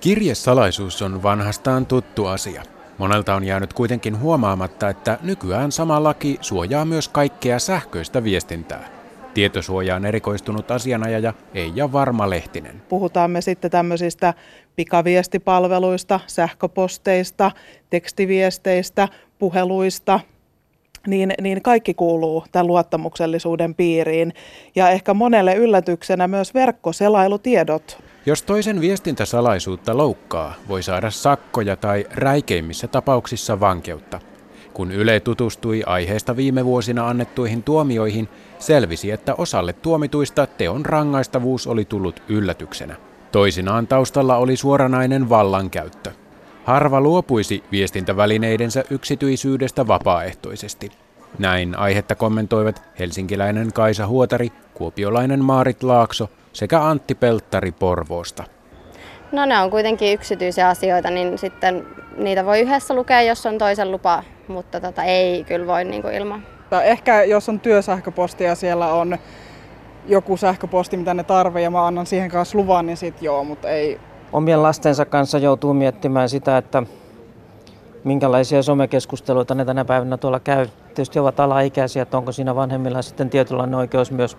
Kirjesalaisuus 0.00 1.02
on 1.02 1.22
vanhastaan 1.22 1.86
tuttu 1.86 2.26
asia. 2.26 2.62
Monelta 2.98 3.34
on 3.34 3.44
jäänyt 3.44 3.72
kuitenkin 3.72 4.20
huomaamatta, 4.20 4.88
että 4.88 5.18
nykyään 5.22 5.72
sama 5.72 6.02
laki 6.02 6.38
suojaa 6.40 6.84
myös 6.84 7.08
kaikkea 7.08 7.58
sähköistä 7.58 8.24
viestintää. 8.24 8.88
Tietosuojaan 9.34 10.04
erikoistunut 10.04 10.70
asianajaja 10.70 11.34
Eija 11.54 11.92
Varma-Lehtinen. 11.92 12.82
Puhutaan 12.88 13.30
me 13.30 13.40
sitten 13.40 13.70
tämmöisistä 13.70 14.34
pikaviestipalveluista, 14.76 16.20
sähköposteista, 16.26 17.50
tekstiviesteistä, 17.90 19.08
puheluista, 19.38 20.20
niin, 21.06 21.34
niin 21.40 21.62
kaikki 21.62 21.94
kuuluu 21.94 22.44
tämän 22.52 22.66
luottamuksellisuuden 22.66 23.74
piiriin. 23.74 24.32
Ja 24.74 24.90
ehkä 24.90 25.14
monelle 25.14 25.54
yllätyksenä 25.54 26.28
myös 26.28 26.54
verkkoselailutiedot. 26.54 28.03
Jos 28.26 28.42
toisen 28.42 28.80
viestintäsalaisuutta 28.80 29.96
loukkaa, 29.96 30.54
voi 30.68 30.82
saada 30.82 31.10
sakkoja 31.10 31.76
tai 31.76 32.06
räikeimmissä 32.10 32.88
tapauksissa 32.88 33.60
vankeutta. 33.60 34.20
Kun 34.74 34.92
Yle 34.92 35.20
tutustui 35.20 35.82
aiheesta 35.86 36.36
viime 36.36 36.64
vuosina 36.64 37.08
annettuihin 37.08 37.62
tuomioihin, 37.62 38.28
selvisi, 38.58 39.10
että 39.10 39.34
osalle 39.34 39.72
tuomituista 39.72 40.46
teon 40.46 40.86
rangaistavuus 40.86 41.66
oli 41.66 41.84
tullut 41.84 42.22
yllätyksenä. 42.28 42.96
Toisinaan 43.32 43.86
taustalla 43.86 44.36
oli 44.36 44.56
suoranainen 44.56 45.28
vallankäyttö. 45.28 46.10
Harva 46.64 47.00
luopuisi 47.00 47.64
viestintävälineidensä 47.72 48.84
yksityisyydestä 48.90 49.86
vapaaehtoisesti. 49.86 50.90
Näin 51.38 51.78
aihetta 51.78 52.14
kommentoivat 52.14 52.82
helsinkiläinen 52.98 53.72
Kaisa 53.72 54.06
Huotari, 54.06 54.52
kuopiolainen 54.74 55.44
Maarit 55.44 55.82
Laakso 55.82 56.28
sekä 56.54 56.82
Antti 56.82 57.14
Pelttari 57.14 57.72
Porvoosta. 57.72 58.44
No 59.32 59.46
ne 59.46 59.58
on 59.58 59.70
kuitenkin 59.70 60.12
yksityisiä 60.12 60.68
asioita, 60.68 61.10
niin 61.10 61.38
sitten 61.38 61.86
niitä 62.16 62.46
voi 62.46 62.60
yhdessä 62.60 62.94
lukea, 62.94 63.22
jos 63.22 63.46
on 63.46 63.58
toisen 63.58 63.92
lupa, 63.92 64.22
mutta 64.48 64.80
tota, 64.80 65.04
ei 65.04 65.44
kyllä 65.44 65.66
voi 65.66 65.84
niin 65.84 66.02
kuin 66.02 66.14
ilman. 66.14 66.46
Ehkä 66.84 67.24
jos 67.24 67.48
on 67.48 67.60
työsähköposti 67.60 68.44
ja 68.44 68.54
siellä 68.54 68.92
on 68.92 69.18
joku 70.06 70.36
sähköposti, 70.36 70.96
mitä 70.96 71.14
ne 71.14 71.24
tarvii 71.24 71.62
ja 71.62 71.70
mä 71.70 71.86
annan 71.86 72.06
siihen 72.06 72.30
kanssa 72.30 72.58
luvan, 72.58 72.86
niin 72.86 72.96
sit 72.96 73.22
joo, 73.22 73.44
mutta 73.44 73.68
ei. 73.68 74.00
Omien 74.32 74.62
lastensa 74.62 75.04
kanssa 75.04 75.38
joutuu 75.38 75.74
miettimään 75.74 76.28
sitä, 76.28 76.58
että 76.58 76.82
minkälaisia 78.04 78.62
somekeskusteluita 78.62 79.54
ne 79.54 79.64
tänä 79.64 79.84
päivänä 79.84 80.16
tuolla 80.16 80.40
käy. 80.40 80.66
Tietysti 80.86 81.18
ovat 81.18 81.40
alaikäisiä, 81.40 82.02
että 82.02 82.16
onko 82.16 82.32
siinä 82.32 82.54
vanhemmilla 82.54 83.02
sitten 83.02 83.30
tietynlainen 83.30 83.74
oikeus 83.74 84.10
myös 84.10 84.36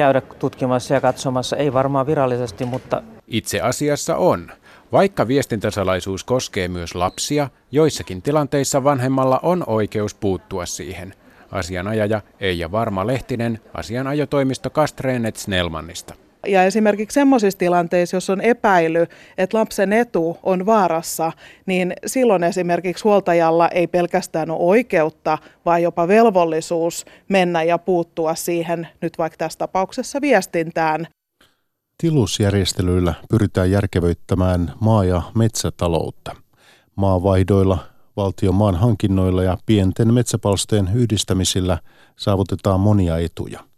käydä 0.00 0.20
tutkimassa 0.20 0.94
ja 0.94 1.00
katsomassa. 1.00 1.56
Ei 1.56 1.72
varmaan 1.72 2.06
virallisesti, 2.06 2.64
mutta... 2.64 3.02
Itse 3.26 3.60
asiassa 3.60 4.16
on. 4.16 4.50
Vaikka 4.92 5.28
viestintäsalaisuus 5.28 6.24
koskee 6.24 6.68
myös 6.68 6.94
lapsia, 6.94 7.48
joissakin 7.72 8.22
tilanteissa 8.22 8.84
vanhemmalla 8.84 9.40
on 9.42 9.64
oikeus 9.66 10.14
puuttua 10.14 10.66
siihen. 10.66 11.14
Asianajaja 11.50 12.20
Eija 12.40 12.72
Varma-Lehtinen 12.72 13.60
asianajotoimisto 13.74 14.70
Kastrenet 14.70 15.36
Snellmannista. 15.36 16.14
Ja 16.46 16.64
esimerkiksi 16.64 17.14
sellaisissa 17.14 17.58
tilanteissa, 17.58 18.16
jos 18.16 18.30
on 18.30 18.40
epäily, 18.40 19.06
että 19.38 19.58
lapsen 19.58 19.92
etu 19.92 20.38
on 20.42 20.66
vaarassa, 20.66 21.32
niin 21.66 21.92
silloin 22.06 22.44
esimerkiksi 22.44 23.04
huoltajalla 23.04 23.68
ei 23.68 23.86
pelkästään 23.86 24.50
ole 24.50 24.58
oikeutta, 24.60 25.38
vaan 25.64 25.82
jopa 25.82 26.08
velvollisuus 26.08 27.04
mennä 27.28 27.62
ja 27.62 27.78
puuttua 27.78 28.34
siihen, 28.34 28.88
nyt 29.00 29.18
vaikka 29.18 29.36
tässä 29.36 29.58
tapauksessa 29.58 30.20
viestintään. 30.20 31.06
Tilusjärjestelyillä 31.98 33.14
pyritään 33.30 33.70
järkevöittämään 33.70 34.72
maa- 34.80 35.04
ja 35.04 35.22
metsätaloutta. 35.34 36.36
Maavaihdoilla, 36.96 37.78
valtion 38.16 38.54
maan 38.54 38.76
hankinnoilla 38.76 39.42
ja 39.42 39.58
pienten 39.66 40.14
metsäpalstojen 40.14 40.90
yhdistämisillä 40.94 41.78
saavutetaan 42.16 42.80
monia 42.80 43.18
etuja. 43.18 43.69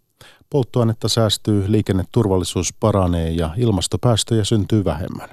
Polttoainetta 0.53 1.09
säästyy, 1.09 1.65
liikenneturvallisuus 1.69 2.75
paranee 2.81 3.31
ja 3.31 3.51
ilmastopäästöjä 3.57 4.45
syntyy 4.45 4.85
vähemmän. 4.85 5.29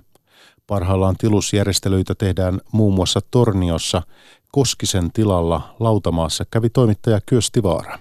Parhaillaan 0.68 1.16
tilusjärjestelyitä 1.18 2.16
tehdään 2.16 2.62
muun 2.72 2.94
muassa 2.94 3.20
Torniossa, 3.32 4.02
Koskisen 4.52 5.12
tilalla 5.12 5.76
Lautamaassa 5.80 6.46
kävi 6.52 6.70
toimittaja 6.70 7.20
Kyösti 7.26 7.64
Vaara. 7.64 8.00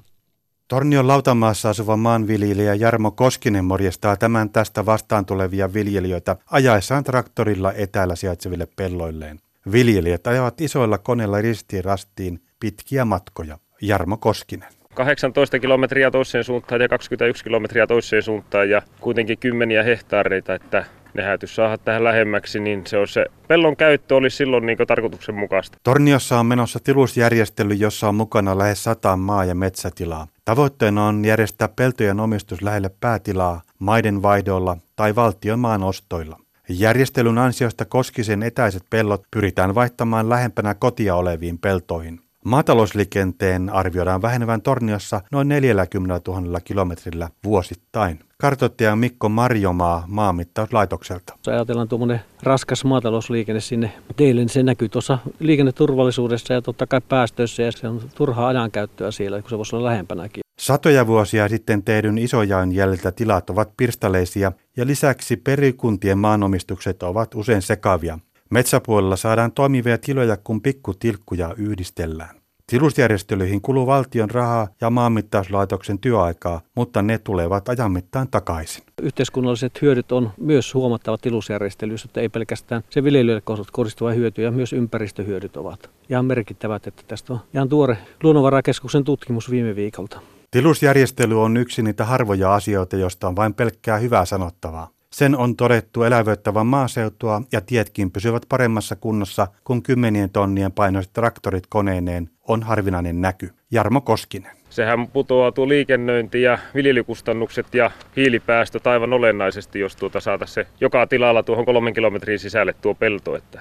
Tornion 0.68 1.08
Lautamaassa 1.08 1.70
asuva 1.70 1.96
maanviljelijä 1.96 2.74
Jarmo 2.74 3.10
Koskinen 3.10 3.64
morjestaa 3.64 4.16
tämän 4.16 4.50
tästä 4.50 4.86
vastaan 4.86 5.26
tulevia 5.26 5.72
viljelijöitä 5.72 6.36
ajaessaan 6.50 7.04
traktorilla 7.04 7.72
etäällä 7.72 8.16
sijaitseville 8.16 8.68
pelloilleen. 8.76 9.40
Viljelijät 9.72 10.26
ajavat 10.26 10.60
isoilla 10.60 10.98
koneilla 10.98 11.40
ristiin 11.40 11.84
rastiin 11.84 12.42
pitkiä 12.60 13.04
matkoja. 13.04 13.58
Jarmo 13.82 14.16
Koskinen. 14.16 14.77
18 14.98 15.58
kilometriä 15.58 16.10
toiseen 16.10 16.44
suuntaan 16.44 16.80
ja 16.80 16.88
21 16.88 17.44
kilometriä 17.44 17.86
toiseen 17.86 18.22
suuntaan 18.22 18.70
ja 18.70 18.82
kuitenkin 19.00 19.38
kymmeniä 19.38 19.82
hehtaareita, 19.82 20.54
että 20.54 20.84
ne 21.14 21.22
häytys 21.22 21.54
saada 21.54 21.78
tähän 21.78 22.04
lähemmäksi, 22.04 22.60
niin 22.60 22.86
se, 22.86 22.98
on 22.98 23.08
se 23.08 23.26
pellon 23.48 23.76
käyttö 23.76 24.16
olisi 24.16 24.36
silloin 24.36 24.66
niin 24.66 24.78
tarkoituksenmukaista. 24.86 25.78
Torniossa 25.82 26.38
on 26.38 26.46
menossa 26.46 26.78
tilusjärjestely, 26.84 27.74
jossa 27.74 28.08
on 28.08 28.14
mukana 28.14 28.58
lähes 28.58 28.84
sata 28.84 29.16
maa- 29.16 29.44
ja 29.44 29.54
metsätilaa. 29.54 30.26
Tavoitteena 30.44 31.06
on 31.06 31.24
järjestää 31.24 31.68
peltojen 31.68 32.20
omistus 32.20 32.62
lähelle 32.62 32.90
päätilaa 33.00 33.62
maiden 33.78 34.22
vaihdolla 34.22 34.76
tai 34.96 35.14
valtion 35.14 35.58
maan 35.58 35.82
ostoilla. 35.82 36.38
Järjestelyn 36.68 37.38
ansiosta 37.38 37.84
Koskisen 37.84 38.42
etäiset 38.42 38.82
pellot 38.90 39.22
pyritään 39.30 39.74
vaihtamaan 39.74 40.28
lähempänä 40.28 40.74
kotia 40.74 41.14
oleviin 41.14 41.58
peltoihin. 41.58 42.20
Maatalousliikenteen 42.44 43.70
arvioidaan 43.70 44.22
vähenevän 44.22 44.62
Torniossa 44.62 45.20
noin 45.32 45.48
40 45.48 46.30
000 46.30 46.60
kilometrillä 46.60 47.28
vuosittain. 47.44 48.20
Kartoittaja 48.38 48.96
Mikko 48.96 49.28
Marjomaa 49.28 50.04
maanmittauslaitokselta. 50.06 51.32
Jos 51.36 51.48
ajatellaan 51.48 51.88
tuommoinen 51.88 52.20
raskas 52.42 52.84
maatalousliikenne 52.84 53.60
sinne 53.60 53.92
teille, 54.16 54.40
niin 54.40 54.48
se 54.48 54.62
näkyy 54.62 54.88
tuossa 54.88 55.18
liikenneturvallisuudessa 55.38 56.54
ja 56.54 56.62
totta 56.62 56.86
kai 56.86 57.00
päästöissä 57.08 57.62
ja 57.62 57.72
se 57.72 57.88
on 57.88 58.00
turhaa 58.14 58.48
ajankäyttöä 58.48 59.10
siellä, 59.10 59.40
kun 59.40 59.50
se 59.50 59.58
voisi 59.58 59.76
olla 59.76 59.88
lähempänäkin. 59.88 60.40
Satoja 60.58 61.06
vuosia 61.06 61.48
sitten 61.48 61.82
tehdyn 61.82 62.18
isojaon 62.18 62.72
jäljiltä 62.72 63.12
tilat 63.12 63.50
ovat 63.50 63.70
pirstaleisia 63.76 64.52
ja 64.76 64.86
lisäksi 64.86 65.36
perikuntien 65.36 66.18
maanomistukset 66.18 67.02
ovat 67.02 67.34
usein 67.34 67.62
sekavia. 67.62 68.18
Metsäpuolella 68.50 69.16
saadaan 69.16 69.52
toimivia 69.52 69.98
tiloja, 69.98 70.36
kun 70.36 70.62
pikkutilkkuja 70.62 71.54
yhdistellään. 71.56 72.38
Tilusjärjestelyihin 72.66 73.60
kuluu 73.60 73.86
valtion 73.86 74.30
rahaa 74.30 74.68
ja 74.80 74.90
maanmittauslaitoksen 74.90 75.98
työaikaa, 75.98 76.60
mutta 76.74 77.02
ne 77.02 77.18
tulevat 77.18 77.68
ajan 77.68 77.92
mittaan 77.92 78.28
takaisin. 78.30 78.84
Yhteiskunnalliset 79.02 79.82
hyödyt 79.82 80.12
on 80.12 80.30
myös 80.36 80.74
huomattava 80.74 81.18
tilusjärjestelyissä, 81.18 82.06
että 82.06 82.20
ei 82.20 82.28
pelkästään 82.28 82.82
se 82.90 83.04
viljelijöille 83.04 83.42
kohdistuva 83.72 84.10
hyöty 84.10 84.42
ja 84.42 84.50
myös 84.50 84.72
ympäristöhyödyt 84.72 85.56
ovat 85.56 85.90
ihan 86.10 86.24
merkittävät, 86.24 86.86
että 86.86 87.02
tästä 87.08 87.32
on 87.32 87.40
ihan 87.54 87.68
tuore 87.68 87.98
Luonnonvarakeskuksen 88.22 89.04
tutkimus 89.04 89.50
viime 89.50 89.76
viikolta. 89.76 90.20
Tilusjärjestely 90.50 91.42
on 91.42 91.56
yksi 91.56 91.82
niitä 91.82 92.04
harvoja 92.04 92.54
asioita, 92.54 92.96
joista 92.96 93.28
on 93.28 93.36
vain 93.36 93.54
pelkkää 93.54 93.98
hyvää 93.98 94.24
sanottavaa. 94.24 94.88
Sen 95.12 95.36
on 95.36 95.56
todettu 95.56 96.02
elävöittävän 96.02 96.66
maaseutua 96.66 97.42
ja 97.52 97.60
tietkin 97.60 98.10
pysyvät 98.10 98.42
paremmassa 98.48 98.96
kunnossa, 98.96 99.46
kun 99.64 99.82
kymmenien 99.82 100.30
tonnien 100.30 100.72
painoiset 100.72 101.12
traktorit 101.12 101.64
koneineen 101.68 102.30
on 102.48 102.62
harvinainen 102.62 103.20
näky. 103.20 103.50
Jarmo 103.70 104.00
Koskinen. 104.00 104.56
Sehän 104.70 105.08
putoaa 105.08 105.52
tuo 105.52 105.68
liikennöinti 105.68 106.42
ja 106.42 106.58
viljelykustannukset 106.74 107.74
ja 107.74 107.90
hiilipäästö 108.16 108.80
aivan 108.84 109.12
olennaisesti, 109.12 109.80
jos 109.80 109.96
tuota 109.96 110.20
saataisiin 110.20 110.54
se 110.54 110.66
joka 110.80 111.06
tilalla 111.06 111.42
tuohon 111.42 111.64
kolmen 111.64 111.94
kilometrin 111.94 112.38
sisälle 112.38 112.72
tuo 112.72 112.94
pelto. 112.94 113.36
Että. 113.36 113.60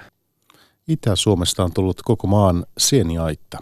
Itä-Suomesta 0.88 1.64
on 1.64 1.72
tullut 1.74 2.02
koko 2.02 2.26
maan 2.26 2.66
sieniaitta. 2.78 3.58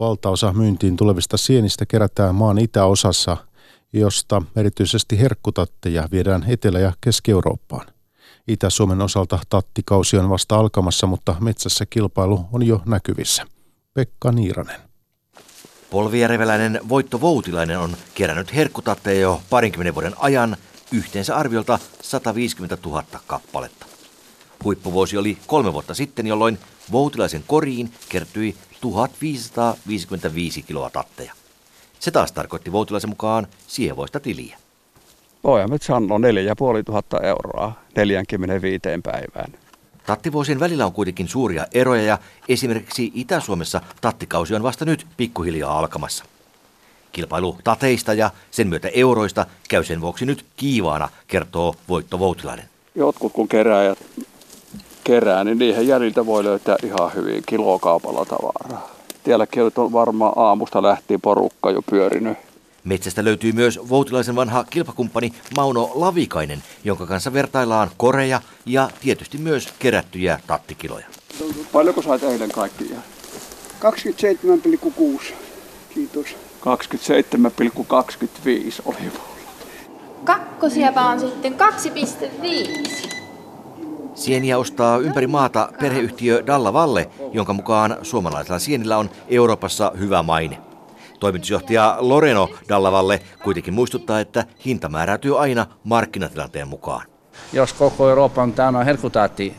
Valtaosa 0.00 0.52
myyntiin 0.52 0.96
tulevista 0.96 1.36
sienistä 1.36 1.86
kerätään 1.86 2.34
maan 2.34 2.58
itäosassa– 2.58 3.36
josta 3.92 4.42
erityisesti 4.56 5.20
herkkutatteja 5.20 6.08
viedään 6.12 6.44
Etelä- 6.48 6.78
ja 6.78 6.92
Keski-Eurooppaan. 7.00 7.86
Itä-Suomen 8.48 9.02
osalta 9.02 9.38
tattikausi 9.48 10.18
on 10.18 10.30
vasta 10.30 10.56
alkamassa, 10.56 11.06
mutta 11.06 11.36
metsässä 11.40 11.86
kilpailu 11.86 12.46
on 12.52 12.66
jo 12.66 12.82
näkyvissä. 12.86 13.46
Pekka 13.94 14.32
Niiranen. 14.32 14.80
Polvijärveläinen 15.90 16.80
Voitto 16.88 17.20
Voutilainen 17.20 17.78
on 17.78 17.96
kerännyt 18.14 18.54
herkkutatteja 18.54 19.20
jo 19.20 19.42
parinkymmenen 19.50 19.94
vuoden 19.94 20.14
ajan 20.18 20.56
yhteensä 20.92 21.36
arviolta 21.36 21.78
150 22.00 22.78
000 22.84 23.04
kappaletta. 23.26 23.86
Huippuvuosi 24.64 25.16
oli 25.16 25.38
kolme 25.46 25.72
vuotta 25.72 25.94
sitten, 25.94 26.26
jolloin 26.26 26.58
Voutilaisen 26.92 27.44
koriin 27.46 27.92
kertyi 28.08 28.56
1555 28.80 30.62
kiloa 30.62 30.90
tatteja. 30.90 31.39
Se 32.00 32.10
taas 32.10 32.32
tarkoitti 32.32 32.72
Voutilaisen 32.72 33.10
mukaan 33.10 33.46
sievoista 33.66 34.20
tiliä. 34.20 34.58
Voimme 35.44 35.76
sanoa 35.80 36.18
4500 36.18 37.20
euroa 37.20 37.72
45 37.96 38.80
päivään. 39.02 39.52
Tattivuosien 40.06 40.60
välillä 40.60 40.86
on 40.86 40.92
kuitenkin 40.92 41.28
suuria 41.28 41.66
eroja 41.72 42.02
ja 42.02 42.18
esimerkiksi 42.48 43.12
Itä-Suomessa 43.14 43.80
tattikausi 44.00 44.54
on 44.54 44.62
vasta 44.62 44.84
nyt 44.84 45.06
pikkuhiljaa 45.16 45.78
alkamassa. 45.78 46.24
Kilpailu 47.12 47.58
tateista 47.64 48.14
ja 48.14 48.30
sen 48.50 48.68
myötä 48.68 48.88
euroista 48.88 49.46
käy 49.68 49.84
sen 49.84 50.00
vuoksi 50.00 50.26
nyt 50.26 50.44
kiivaana, 50.56 51.08
kertoo 51.26 51.74
Voitto 51.88 52.18
Voutilainen. 52.18 52.64
Jotkut 52.94 53.32
kun 53.32 53.48
keräjät 53.48 53.98
kerää, 55.04 55.44
niin 55.44 55.58
niihin 55.58 55.88
jäljiltä 55.88 56.26
voi 56.26 56.44
löytää 56.44 56.76
ihan 56.84 57.14
hyvin 57.14 57.42
kilokaupalla 57.46 58.24
tavaraa. 58.24 58.99
Tielläkin 59.24 59.62
on 59.62 59.92
varmaan 59.92 60.32
aamusta 60.36 60.82
lähtien 60.82 61.20
porukka 61.20 61.70
jo 61.70 61.82
pyörinyt. 61.82 62.38
Metsästä 62.84 63.24
löytyy 63.24 63.52
myös 63.52 63.80
Voutilaisen 63.88 64.36
vanha 64.36 64.64
kilpakumppani 64.64 65.32
Mauno 65.56 65.90
Lavikainen, 65.94 66.62
jonka 66.84 67.06
kanssa 67.06 67.32
vertaillaan 67.32 67.90
koreja 67.96 68.40
ja 68.66 68.90
tietysti 69.00 69.38
myös 69.38 69.68
kerättyjä 69.78 70.40
tattikiloja. 70.46 71.06
Paljonko 71.72 72.02
sait 72.02 72.22
eilen 72.22 72.52
kaikkiaan? 72.52 73.02
27,6. 73.80 75.32
Kiitos. 75.94 76.26
27,25 76.26 76.36
oli 78.84 78.96
Kakkosiepä 80.24 81.06
on 81.06 81.20
sitten 81.20 81.54
2,5. 81.54 83.19
Sieniä 84.14 84.58
ostaa 84.58 84.98
ympäri 84.98 85.26
maata 85.26 85.72
perheyhtiö 85.80 86.46
Dalla 86.46 86.72
Valle, 86.72 87.10
jonka 87.32 87.52
mukaan 87.52 87.96
suomalaisella 88.02 88.58
sienillä 88.58 88.98
on 88.98 89.10
Euroopassa 89.28 89.92
hyvä 89.98 90.22
maine. 90.22 90.58
Toimitusjohtaja 91.20 91.96
Loreno 92.00 92.48
Dallavalle 92.68 93.20
kuitenkin 93.44 93.74
muistuttaa, 93.74 94.20
että 94.20 94.44
hinta 94.64 94.88
määräytyy 94.88 95.40
aina 95.40 95.66
markkinatilanteen 95.84 96.68
mukaan. 96.68 97.06
Jos 97.52 97.72
koko 97.72 98.08
Eurooppa 98.08 98.42
on 98.42 98.84
herkutaatti, 98.84 99.56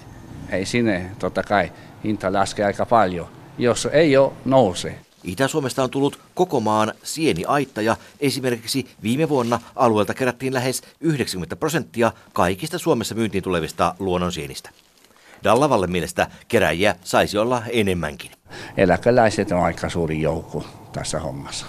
ei 0.49 0.65
sinne 0.65 1.11
totta 1.19 1.43
kai 1.43 1.71
hinta 2.03 2.33
laskee 2.33 2.65
aika 2.65 2.85
paljon. 2.85 3.27
Jos 3.57 3.87
ei 3.91 4.17
ole, 4.17 4.31
nousee. 4.45 4.99
Itä-Suomesta 5.23 5.83
on 5.83 5.89
tullut 5.89 6.19
koko 6.35 6.59
maan 6.59 6.93
sieniaitta 7.03 7.81
ja 7.81 7.97
esimerkiksi 8.19 8.87
viime 9.03 9.29
vuonna 9.29 9.59
alueelta 9.75 10.13
kerättiin 10.13 10.53
lähes 10.53 10.81
90 10.99 11.55
prosenttia 11.55 12.11
kaikista 12.33 12.77
Suomessa 12.77 13.15
myyntiin 13.15 13.43
tulevista 13.43 13.95
luonnonsienistä. 13.99 14.69
Dallavalle 15.43 15.87
mielestä 15.87 16.27
keräjiä 16.47 16.95
saisi 17.03 17.37
olla 17.37 17.63
enemmänkin. 17.69 18.31
Eläkeläiset 18.77 19.51
on 19.51 19.63
aika 19.63 19.89
suuri 19.89 20.21
joukko 20.21 20.63
tässä 20.91 21.19
hommassa. 21.19 21.65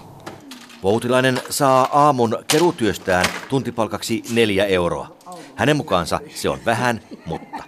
Voutilainen 0.82 1.40
saa 1.50 1.88
aamun 1.92 2.38
kerutyöstään 2.48 3.26
tuntipalkaksi 3.48 4.22
neljä 4.32 4.64
euroa. 4.64 5.16
Hänen 5.54 5.76
mukaansa 5.76 6.20
se 6.34 6.48
on 6.48 6.58
vähän, 6.66 7.00
mutta... 7.26 7.64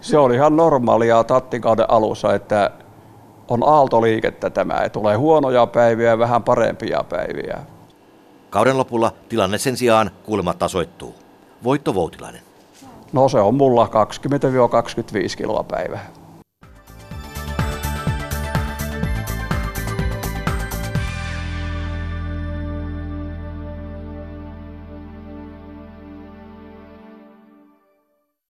Se 0.00 0.18
on 0.18 0.34
ihan 0.34 0.56
normaalia 0.56 1.24
tattikauden 1.24 1.90
alussa, 1.90 2.34
että 2.34 2.70
on 3.52 3.68
aaltoliikettä 3.68 4.50
tämä. 4.50 4.88
Tulee 4.88 5.16
huonoja 5.16 5.66
päiviä 5.66 6.08
ja 6.08 6.18
vähän 6.18 6.42
parempia 6.42 7.04
päiviä. 7.08 7.58
Kauden 8.50 8.78
lopulla 8.78 9.12
tilanne 9.28 9.58
sen 9.58 9.76
sijaan 9.76 10.10
kuulemma 10.24 10.54
tasoittuu. 10.54 11.14
Voitto 11.64 11.94
Voutilainen. 11.94 12.40
No 13.12 13.28
se 13.28 13.38
on 13.38 13.54
mulla 13.54 13.86
20-25 13.86 15.36
kiloa 15.36 15.64
päivää. 15.64 16.06